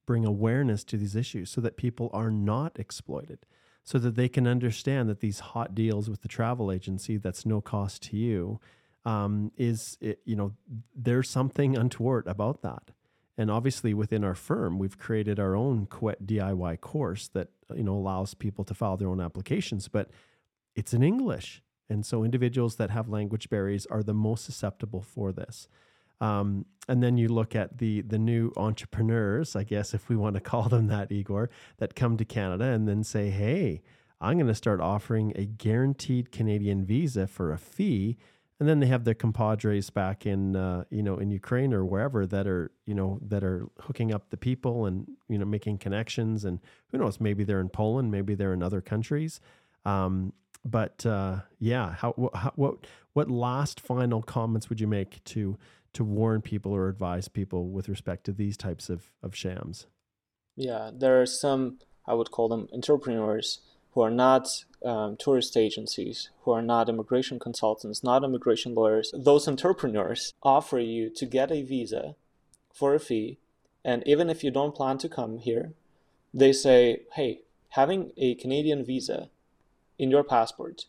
bring 0.06 0.25
awareness 0.25 0.84
to 0.86 0.97
these 0.97 1.15
issues 1.15 1.49
so 1.49 1.62
that 1.62 1.78
people 1.78 2.10
are 2.13 2.32
not 2.32 2.78
exploited, 2.78 3.39
so 3.84 3.97
that 3.99 4.15
they 4.15 4.28
can 4.28 4.47
understand 4.47 5.08
that 5.10 5.21
these 5.21 5.39
hot 5.39 5.73
deals 5.73 6.10
with 6.10 6.21
the 6.21 6.28
travel 6.28 6.71
agency 6.71 7.15
that's 7.15 7.45
no 7.45 7.62
cost 7.62 8.04
to 8.04 8.17
you 8.17 8.60
um, 9.06 9.52
is, 9.56 9.97
it, 10.02 10.19
you 10.25 10.36
know, 10.36 10.54
there's 10.93 11.30
something 11.30 11.78
untoward 11.78 12.28
about 12.28 12.62
that. 12.63 12.91
And 13.39 13.49
obviously, 13.49 13.93
within 13.93 14.25
our 14.25 14.36
firm, 14.36 14.78
we've 14.78 14.97
created 14.97 15.39
our 15.39 15.56
own 15.56 15.86
CUAET 15.86 16.25
DIY 16.25 16.82
course 16.82 17.30
that 17.30 17.47
you 17.73 17.84
know 17.84 17.93
allows 17.93 18.34
people 18.34 18.65
to 18.65 18.73
file 18.73 18.97
their 18.97 19.08
own 19.08 19.21
applications, 19.21 19.88
but 19.88 20.10
it's 20.75 20.93
in 20.93 21.02
English, 21.02 21.63
and 21.89 22.06
so 22.06 22.25
individuals 22.25 22.75
that 22.75 22.89
have 22.89 23.08
language 23.08 23.49
barriers 23.49 23.86
are 23.86 24.04
the 24.04 24.13
most 24.13 24.43
susceptible 24.43 25.02
for 25.02 25.32
this. 25.32 25.69
Um, 26.19 26.65
and 26.89 27.02
then 27.02 27.17
you 27.17 27.30
look 27.30 27.56
at 27.56 27.78
the 27.78 28.02
the 28.02 28.19
new 28.19 28.52
entrepreneurs, 28.58 29.56
I 29.56 29.63
guess 29.63 29.93
if 29.93 30.10
we 30.10 30.17
want 30.17 30.36
to 30.36 30.41
call 30.52 30.67
them 30.67 30.88
that, 30.88 31.10
Igor, 31.10 31.49
that 31.78 31.95
come 31.95 32.17
to 32.17 32.25
Canada 32.25 32.65
and 32.65 32.89
then 32.89 33.06
say, 33.06 33.30
"Hey, 33.30 33.82
I'm 34.19 34.36
going 34.36 34.47
to 34.47 34.54
start 34.54 34.82
offering 34.82 35.32
a 35.38 35.45
guaranteed 35.45 36.34
Canadian 36.34 36.84
visa 36.84 37.25
for 37.25 37.54
a 37.54 37.58
fee." 37.58 38.17
And 38.60 38.67
then 38.67 38.80
they 38.80 38.88
have 38.88 39.06
their 39.06 39.13
compadres 39.13 39.89
back 39.89 40.26
in 40.26 40.56
uh, 40.56 40.84
you 40.89 41.02
know 41.02 41.17
in 41.17 41.32
Ukraine 41.32 41.74
or 41.74 41.86
wherever 41.86 42.26
that 42.26 42.45
are 42.48 42.72
you 42.86 42.93
know 42.93 43.19
that 43.22 43.43
are 43.43 43.67
hooking 43.80 44.13
up 44.13 44.30
the 44.30 44.38
people 44.38 44.86
and 44.86 45.08
you 45.30 45.38
know 45.38 45.45
making 45.45 45.78
connections. 45.78 46.43
And 46.43 46.60
who 46.91 46.98
knows 46.98 47.19
maybe 47.19 47.43
they're 47.43 47.62
in 47.62 47.69
Poland 47.69 48.12
maybe 48.12 48.36
they're 48.36 48.54
in 48.54 48.63
other 48.63 48.82
countries. 48.82 49.39
Um, 49.86 50.34
but 50.65 51.06
uh, 51.06 51.39
yeah 51.60 51.93
how, 51.93 52.32
how, 52.34 52.52
what 52.56 52.86
what 53.13 53.30
last 53.30 53.80
final 53.80 54.22
comments 54.22 54.69
would 54.69 54.82
you 54.82 54.88
make 54.88 55.24
to 55.24 55.58
to 55.93 56.04
warn 56.04 56.41
people 56.41 56.74
or 56.74 56.89
advise 56.89 57.28
people 57.28 57.69
with 57.69 57.89
respect 57.89 58.26
to 58.26 58.34
these 58.34 58.58
types 58.58 58.89
of 58.89 59.12
of 59.24 59.36
shams? 59.36 59.88
Yeah 60.58 60.91
there 60.93 61.22
are 61.22 61.26
some 61.26 61.80
I 62.06 62.13
would 62.13 62.32
call 62.32 62.50
them 62.50 62.67
entrepreneurs 62.74 63.62
who 63.99 64.03
are 64.03 64.09
not 64.09 64.63
um, 64.85 65.17
tourist 65.17 65.57
agencies, 65.57 66.29
who 66.43 66.51
are 66.51 66.62
not 66.62 66.88
immigration 66.88 67.38
consultants, 67.38 68.01
not 68.01 68.23
immigration 68.23 68.73
lawyers, 68.73 69.13
those 69.13 69.45
entrepreneurs 69.45 70.33
offer 70.41 70.79
you 70.79 71.09
to 71.09 71.25
get 71.25 71.51
a 71.51 71.63
visa 71.63 72.15
for 72.73 72.95
a 72.95 72.99
fee. 73.01 73.39
And 73.83 74.01
even 74.05 74.29
if 74.29 74.41
you 74.41 74.51
don't 74.51 74.73
plan 74.73 74.99
to 74.99 75.09
come 75.09 75.39
here, 75.39 75.73
they 76.33 76.53
say, 76.53 77.01
hey, 77.15 77.41
having 77.71 78.13
a 78.15 78.35
Canadian 78.35 78.85
visa 78.85 79.27
in 79.97 80.09
your 80.09 80.23
passport 80.23 80.85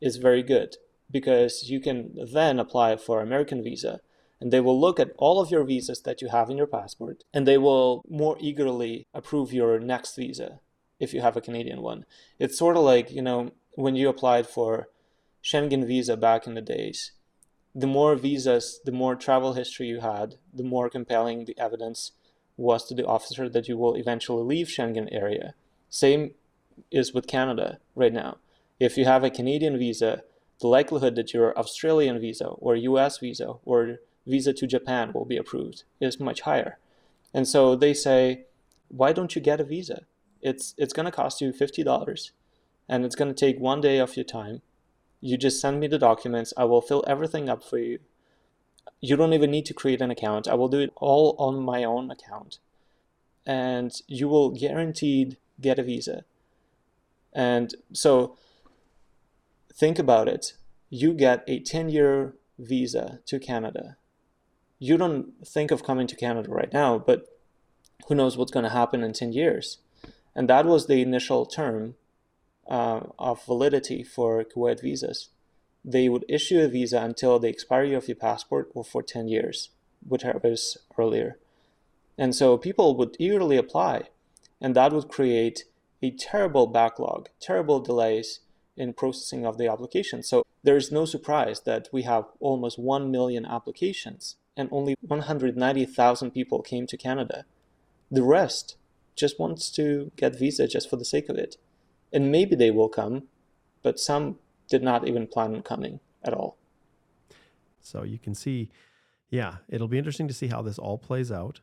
is 0.00 0.16
very 0.16 0.42
good 0.42 0.78
because 1.08 1.70
you 1.70 1.78
can 1.78 2.18
then 2.32 2.58
apply 2.58 2.96
for 2.96 3.20
American 3.20 3.62
visa 3.62 4.00
and 4.40 4.52
they 4.52 4.58
will 4.58 4.80
look 4.80 4.98
at 4.98 5.12
all 5.16 5.40
of 5.40 5.52
your 5.52 5.62
visas 5.62 6.00
that 6.00 6.20
you 6.20 6.30
have 6.30 6.50
in 6.50 6.56
your 6.56 6.66
passport 6.66 7.22
and 7.32 7.46
they 7.46 7.56
will 7.56 8.02
more 8.10 8.36
eagerly 8.40 9.06
approve 9.14 9.52
your 9.52 9.78
next 9.78 10.16
visa 10.16 10.58
if 10.98 11.14
you 11.14 11.20
have 11.20 11.36
a 11.36 11.40
Canadian 11.40 11.82
one. 11.82 12.04
It's 12.38 12.58
sort 12.58 12.76
of 12.76 12.82
like, 12.82 13.10
you 13.10 13.22
know, 13.22 13.52
when 13.74 13.96
you 13.96 14.08
applied 14.08 14.46
for 14.46 14.88
Schengen 15.42 15.86
visa 15.86 16.16
back 16.16 16.46
in 16.46 16.54
the 16.54 16.60
days. 16.60 17.12
The 17.74 17.86
more 17.86 18.16
visas, 18.16 18.80
the 18.84 18.92
more 18.92 19.14
travel 19.14 19.52
history 19.52 19.86
you 19.86 20.00
had, 20.00 20.36
the 20.52 20.64
more 20.64 20.90
compelling 20.90 21.44
the 21.44 21.58
evidence 21.58 22.12
was 22.56 22.84
to 22.86 22.94
the 22.94 23.06
officer 23.06 23.48
that 23.48 23.68
you 23.68 23.76
will 23.76 23.94
eventually 23.94 24.42
leave 24.42 24.66
Schengen 24.66 25.08
area. 25.12 25.54
Same 25.88 26.32
is 26.90 27.14
with 27.14 27.26
Canada 27.26 27.78
right 27.94 28.12
now. 28.12 28.38
If 28.80 28.96
you 28.96 29.04
have 29.04 29.24
a 29.24 29.30
Canadian 29.30 29.78
visa, 29.78 30.22
the 30.60 30.66
likelihood 30.66 31.14
that 31.14 31.32
your 31.32 31.56
Australian 31.56 32.20
visa 32.20 32.46
or 32.46 32.74
US 32.74 33.18
visa 33.18 33.54
or 33.64 33.98
visa 34.26 34.52
to 34.52 34.66
Japan 34.66 35.12
will 35.14 35.24
be 35.24 35.36
approved 35.36 35.84
is 36.00 36.18
much 36.18 36.42
higher. 36.42 36.78
And 37.32 37.46
so 37.46 37.76
they 37.76 37.94
say, 37.94 38.44
why 38.88 39.12
don't 39.12 39.34
you 39.34 39.40
get 39.40 39.60
a 39.60 39.64
visa? 39.64 40.02
It's 40.42 40.74
it's 40.78 40.92
going 40.92 41.06
to 41.06 41.12
cost 41.12 41.40
you 41.40 41.52
$50 41.52 42.30
and 42.88 43.04
it's 43.04 43.16
going 43.16 43.32
to 43.32 43.46
take 43.46 43.58
one 43.58 43.80
day 43.80 43.98
of 43.98 44.16
your 44.16 44.24
time. 44.24 44.62
You 45.20 45.36
just 45.36 45.60
send 45.60 45.80
me 45.80 45.86
the 45.88 45.98
documents. 45.98 46.54
I 46.56 46.64
will 46.64 46.80
fill 46.80 47.04
everything 47.06 47.48
up 47.48 47.62
for 47.62 47.78
you. 47.78 47.98
You 49.00 49.16
don't 49.16 49.32
even 49.32 49.50
need 49.50 49.66
to 49.66 49.74
create 49.74 50.00
an 50.00 50.10
account. 50.10 50.48
I 50.48 50.54
will 50.54 50.68
do 50.68 50.80
it 50.80 50.92
all 50.96 51.36
on 51.38 51.62
my 51.62 51.84
own 51.84 52.10
account. 52.10 52.58
And 53.44 53.92
you 54.06 54.28
will 54.28 54.50
guaranteed 54.50 55.36
get 55.60 55.78
a 55.78 55.82
visa. 55.82 56.24
And 57.32 57.74
so 57.92 58.36
think 59.74 59.98
about 59.98 60.28
it. 60.28 60.54
You 60.88 61.12
get 61.12 61.44
a 61.46 61.60
10 61.60 61.88
year 61.88 62.34
visa 62.58 63.20
to 63.26 63.38
canada. 63.38 63.96
You 64.78 64.96
don't 64.96 65.46
think 65.46 65.70
of 65.70 65.84
coming 65.84 66.06
to 66.06 66.16
canada 66.16 66.48
right 66.50 66.72
now 66.72 66.98
but 66.98 67.26
who 68.06 68.14
knows 68.14 68.36
what's 68.36 68.52
going 68.52 68.64
to 68.64 68.70
happen 68.70 69.02
in 69.02 69.12
10 69.12 69.32
years 69.32 69.78
and 70.38 70.48
that 70.48 70.66
was 70.66 70.86
the 70.86 71.02
initial 71.02 71.44
term 71.44 71.96
uh, 72.68 73.00
of 73.18 73.44
validity 73.44 74.04
for 74.04 74.44
CUAET 74.44 74.80
visas. 74.80 75.30
They 75.84 76.08
would 76.08 76.24
issue 76.28 76.60
a 76.60 76.68
visa 76.68 77.02
until 77.02 77.40
the 77.40 77.48
expiry 77.48 77.92
of 77.92 78.06
your 78.06 78.14
passport 78.14 78.70
or 78.72 78.84
for 78.84 79.02
10 79.02 79.26
years, 79.26 79.70
which 80.06 80.22
was 80.22 80.78
earlier. 80.96 81.38
And 82.16 82.36
so 82.36 82.56
people 82.56 82.96
would 82.96 83.16
eagerly 83.18 83.56
apply, 83.56 84.10
and 84.60 84.76
that 84.76 84.92
would 84.92 85.08
create 85.08 85.64
a 86.02 86.12
terrible 86.12 86.68
backlog, 86.68 87.30
terrible 87.40 87.80
delays 87.80 88.38
in 88.76 88.92
processing 88.92 89.44
of 89.44 89.58
the 89.58 89.66
application. 89.66 90.22
So 90.22 90.46
there 90.62 90.76
is 90.76 90.92
no 90.92 91.04
surprise 91.04 91.62
that 91.62 91.88
we 91.92 92.02
have 92.02 92.26
almost 92.38 92.78
1 92.78 93.10
million 93.10 93.44
applications 93.44 94.36
and 94.56 94.68
only 94.70 94.94
190,000 95.00 96.30
people 96.30 96.62
came 96.62 96.86
to 96.86 96.96
Canada. 96.96 97.44
The 98.08 98.22
rest 98.22 98.76
just 99.18 99.38
wants 99.38 99.70
to 99.72 100.10
get 100.16 100.38
visa 100.38 100.66
just 100.66 100.88
for 100.88 100.96
the 100.96 101.04
sake 101.04 101.28
of 101.28 101.36
it. 101.36 101.56
And 102.12 102.32
maybe 102.32 102.56
they 102.56 102.70
will 102.70 102.88
come, 102.88 103.24
but 103.82 103.98
some 103.98 104.38
did 104.68 104.82
not 104.82 105.06
even 105.06 105.26
plan 105.26 105.54
on 105.54 105.62
coming 105.62 106.00
at 106.22 106.32
all. 106.32 106.56
So 107.80 108.02
you 108.04 108.18
can 108.18 108.34
see, 108.34 108.70
yeah, 109.30 109.56
it'll 109.68 109.88
be 109.88 109.98
interesting 109.98 110.28
to 110.28 110.34
see 110.34 110.48
how 110.48 110.62
this 110.62 110.78
all 110.78 110.98
plays 110.98 111.32
out. 111.32 111.60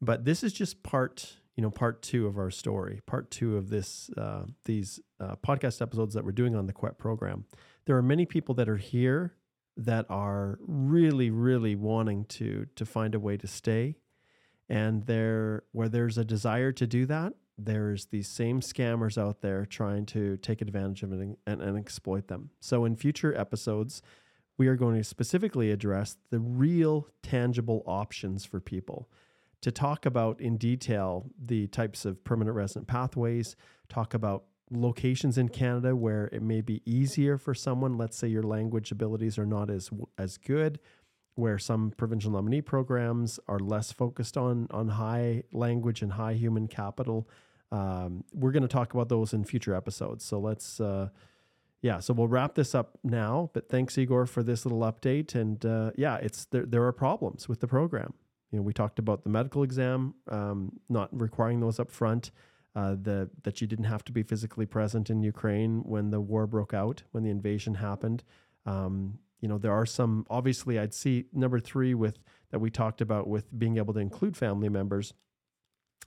But 0.00 0.24
this 0.24 0.42
is 0.42 0.52
just 0.52 0.82
part, 0.82 1.36
you 1.56 1.62
know, 1.62 1.70
part 1.70 2.02
two 2.02 2.26
of 2.26 2.38
our 2.38 2.50
story, 2.50 3.00
part 3.06 3.30
two 3.30 3.56
of 3.56 3.68
this, 3.68 4.10
uh, 4.16 4.44
these 4.64 5.00
uh, 5.20 5.36
podcast 5.36 5.82
episodes 5.82 6.14
that 6.14 6.24
we're 6.24 6.32
doing 6.32 6.54
on 6.54 6.66
the 6.66 6.72
CUAET 6.72 6.98
program. 6.98 7.44
There 7.86 7.96
are 7.96 8.02
many 8.02 8.26
people 8.26 8.54
that 8.56 8.68
are 8.68 8.76
here 8.76 9.34
that 9.76 10.06
are 10.08 10.58
really, 10.60 11.30
really 11.30 11.74
wanting 11.76 12.24
to 12.26 12.66
to 12.74 12.84
find 12.84 13.14
a 13.14 13.20
way 13.20 13.36
to 13.36 13.46
stay, 13.46 13.96
and 14.68 15.06
there 15.06 15.64
where 15.72 15.88
there's 15.88 16.18
a 16.18 16.24
desire 16.24 16.72
to 16.72 16.86
do 16.86 17.06
that, 17.06 17.34
there's 17.56 18.06
these 18.06 18.28
same 18.28 18.60
scammers 18.60 19.18
out 19.18 19.40
there 19.40 19.66
trying 19.66 20.06
to 20.06 20.36
take 20.38 20.60
advantage 20.60 21.02
of 21.02 21.12
it 21.12 21.20
and, 21.20 21.36
and, 21.46 21.60
and 21.60 21.78
exploit 21.78 22.28
them. 22.28 22.50
So 22.60 22.84
in 22.84 22.96
future 22.96 23.36
episodes, 23.36 24.02
we 24.56 24.68
are 24.68 24.76
going 24.76 24.96
to 24.96 25.04
specifically 25.04 25.70
address 25.70 26.16
the 26.30 26.40
real 26.40 27.08
tangible 27.22 27.82
options 27.86 28.44
for 28.44 28.60
people 28.60 29.08
to 29.60 29.72
talk 29.72 30.06
about 30.06 30.40
in 30.40 30.56
detail 30.56 31.30
the 31.42 31.66
types 31.68 32.04
of 32.04 32.22
permanent 32.24 32.56
resident 32.56 32.86
pathways, 32.86 33.56
talk 33.88 34.14
about 34.14 34.44
locations 34.70 35.38
in 35.38 35.48
Canada 35.48 35.96
where 35.96 36.28
it 36.32 36.42
may 36.42 36.60
be 36.60 36.82
easier 36.84 37.38
for 37.38 37.54
someone, 37.54 37.96
let's 37.96 38.16
say 38.16 38.28
your 38.28 38.42
language 38.42 38.92
abilities 38.92 39.38
are 39.38 39.46
not 39.46 39.70
as 39.70 39.90
as 40.16 40.36
good, 40.36 40.78
where 41.38 41.58
some 41.58 41.92
provincial 41.96 42.30
nominee 42.32 42.60
programs 42.60 43.38
are 43.48 43.58
less 43.58 43.92
focused 43.92 44.36
on 44.36 44.66
on 44.70 44.88
high 44.88 45.42
language 45.52 46.02
and 46.02 46.12
high 46.12 46.34
human 46.34 46.66
capital 46.66 47.28
um, 47.70 48.24
we're 48.32 48.52
going 48.52 48.62
to 48.62 48.68
talk 48.68 48.94
about 48.94 49.08
those 49.08 49.32
in 49.32 49.44
future 49.44 49.74
episodes. 49.74 50.24
So 50.24 50.38
let's, 50.38 50.80
uh, 50.80 51.08
yeah, 51.82 52.00
so 52.00 52.14
we'll 52.14 52.28
wrap 52.28 52.54
this 52.54 52.74
up 52.74 52.98
now. 53.04 53.50
But 53.52 53.68
thanks, 53.68 53.98
Igor, 53.98 54.26
for 54.26 54.42
this 54.42 54.64
little 54.64 54.80
update. 54.80 55.34
And 55.34 55.64
uh, 55.64 55.92
yeah, 55.96 56.16
it's 56.16 56.46
there. 56.46 56.64
There 56.64 56.84
are 56.84 56.92
problems 56.92 57.48
with 57.48 57.60
the 57.60 57.68
program. 57.68 58.14
You 58.50 58.58
know, 58.58 58.62
we 58.62 58.72
talked 58.72 58.98
about 58.98 59.24
the 59.24 59.30
medical 59.30 59.62
exam 59.62 60.14
um, 60.28 60.72
not 60.88 61.08
requiring 61.18 61.60
those 61.60 61.78
up 61.78 61.90
front. 61.90 62.30
Uh, 62.74 62.94
the 63.00 63.28
that 63.42 63.60
you 63.60 63.66
didn't 63.66 63.86
have 63.86 64.04
to 64.04 64.12
be 64.12 64.22
physically 64.22 64.66
present 64.66 65.10
in 65.10 65.22
Ukraine 65.22 65.80
when 65.84 66.10
the 66.10 66.20
war 66.20 66.46
broke 66.46 66.72
out, 66.72 67.02
when 67.10 67.24
the 67.24 67.30
invasion 67.30 67.74
happened. 67.74 68.22
Um, 68.66 69.18
you 69.40 69.48
know, 69.48 69.58
there 69.58 69.72
are 69.72 69.86
some. 69.86 70.26
Obviously, 70.28 70.78
I'd 70.78 70.94
see 70.94 71.26
number 71.32 71.60
three 71.60 71.94
with 71.94 72.18
that 72.50 72.58
we 72.58 72.70
talked 72.70 73.00
about 73.00 73.28
with 73.28 73.56
being 73.58 73.76
able 73.76 73.94
to 73.94 74.00
include 74.00 74.36
family 74.36 74.68
members 74.68 75.12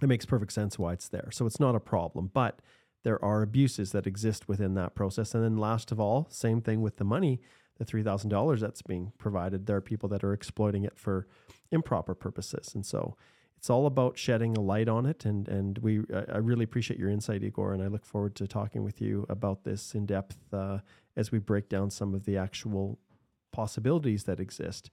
it 0.01 0.07
makes 0.07 0.25
perfect 0.25 0.51
sense 0.51 0.79
why 0.79 0.93
it's 0.93 1.07
there. 1.07 1.29
So 1.31 1.45
it's 1.45 1.59
not 1.59 1.75
a 1.75 1.79
problem, 1.79 2.31
but 2.33 2.59
there 3.03 3.23
are 3.23 3.41
abuses 3.41 3.91
that 3.91 4.07
exist 4.07 4.47
within 4.47 4.73
that 4.75 4.95
process. 4.95 5.33
And 5.33 5.43
then 5.43 5.57
last 5.57 5.91
of 5.91 5.99
all, 5.99 6.27
same 6.29 6.61
thing 6.61 6.81
with 6.81 6.97
the 6.97 7.03
money, 7.03 7.39
the 7.77 7.85
$3,000 7.85 8.59
that's 8.59 8.81
being 8.81 9.11
provided. 9.17 9.65
There 9.65 9.77
are 9.77 9.81
people 9.81 10.09
that 10.09 10.23
are 10.23 10.33
exploiting 10.33 10.83
it 10.83 10.97
for 10.97 11.27
improper 11.71 12.13
purposes. 12.15 12.73
And 12.73 12.85
so 12.85 13.15
it's 13.57 13.69
all 13.69 13.85
about 13.85 14.17
shedding 14.17 14.55
a 14.55 14.61
light 14.61 14.87
on 14.87 15.05
it. 15.05 15.25
And, 15.25 15.47
and 15.47 15.77
we, 15.79 16.01
I 16.31 16.37
really 16.37 16.63
appreciate 16.63 16.99
your 16.99 17.09
insight, 17.09 17.43
Igor. 17.43 17.73
And 17.73 17.83
I 17.83 17.87
look 17.87 18.05
forward 18.05 18.35
to 18.35 18.47
talking 18.47 18.83
with 18.83 19.01
you 19.01 19.25
about 19.29 19.63
this 19.63 19.93
in 19.93 20.05
depth 20.05 20.37
uh, 20.53 20.79
as 21.15 21.31
we 21.31 21.39
break 21.39 21.69
down 21.69 21.89
some 21.89 22.13
of 22.13 22.25
the 22.25 22.37
actual 22.37 22.99
possibilities 23.51 24.23
that 24.25 24.39
exist 24.39 24.89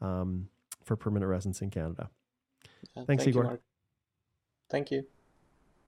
um, 0.00 0.48
for 0.84 0.96
permanent 0.96 1.30
residence 1.30 1.62
in 1.62 1.70
Canada. 1.70 2.10
Yeah, 2.96 3.04
Thanks, 3.04 3.24
thank 3.24 3.34
Igor. 3.34 3.44
You, 3.44 3.58
Thank 4.70 4.90
you. 4.90 5.04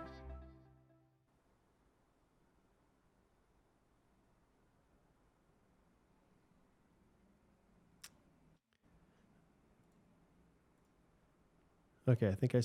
Okay, 12.07 12.29
I 12.29 12.35
think 12.37 12.55
I 12.55 12.61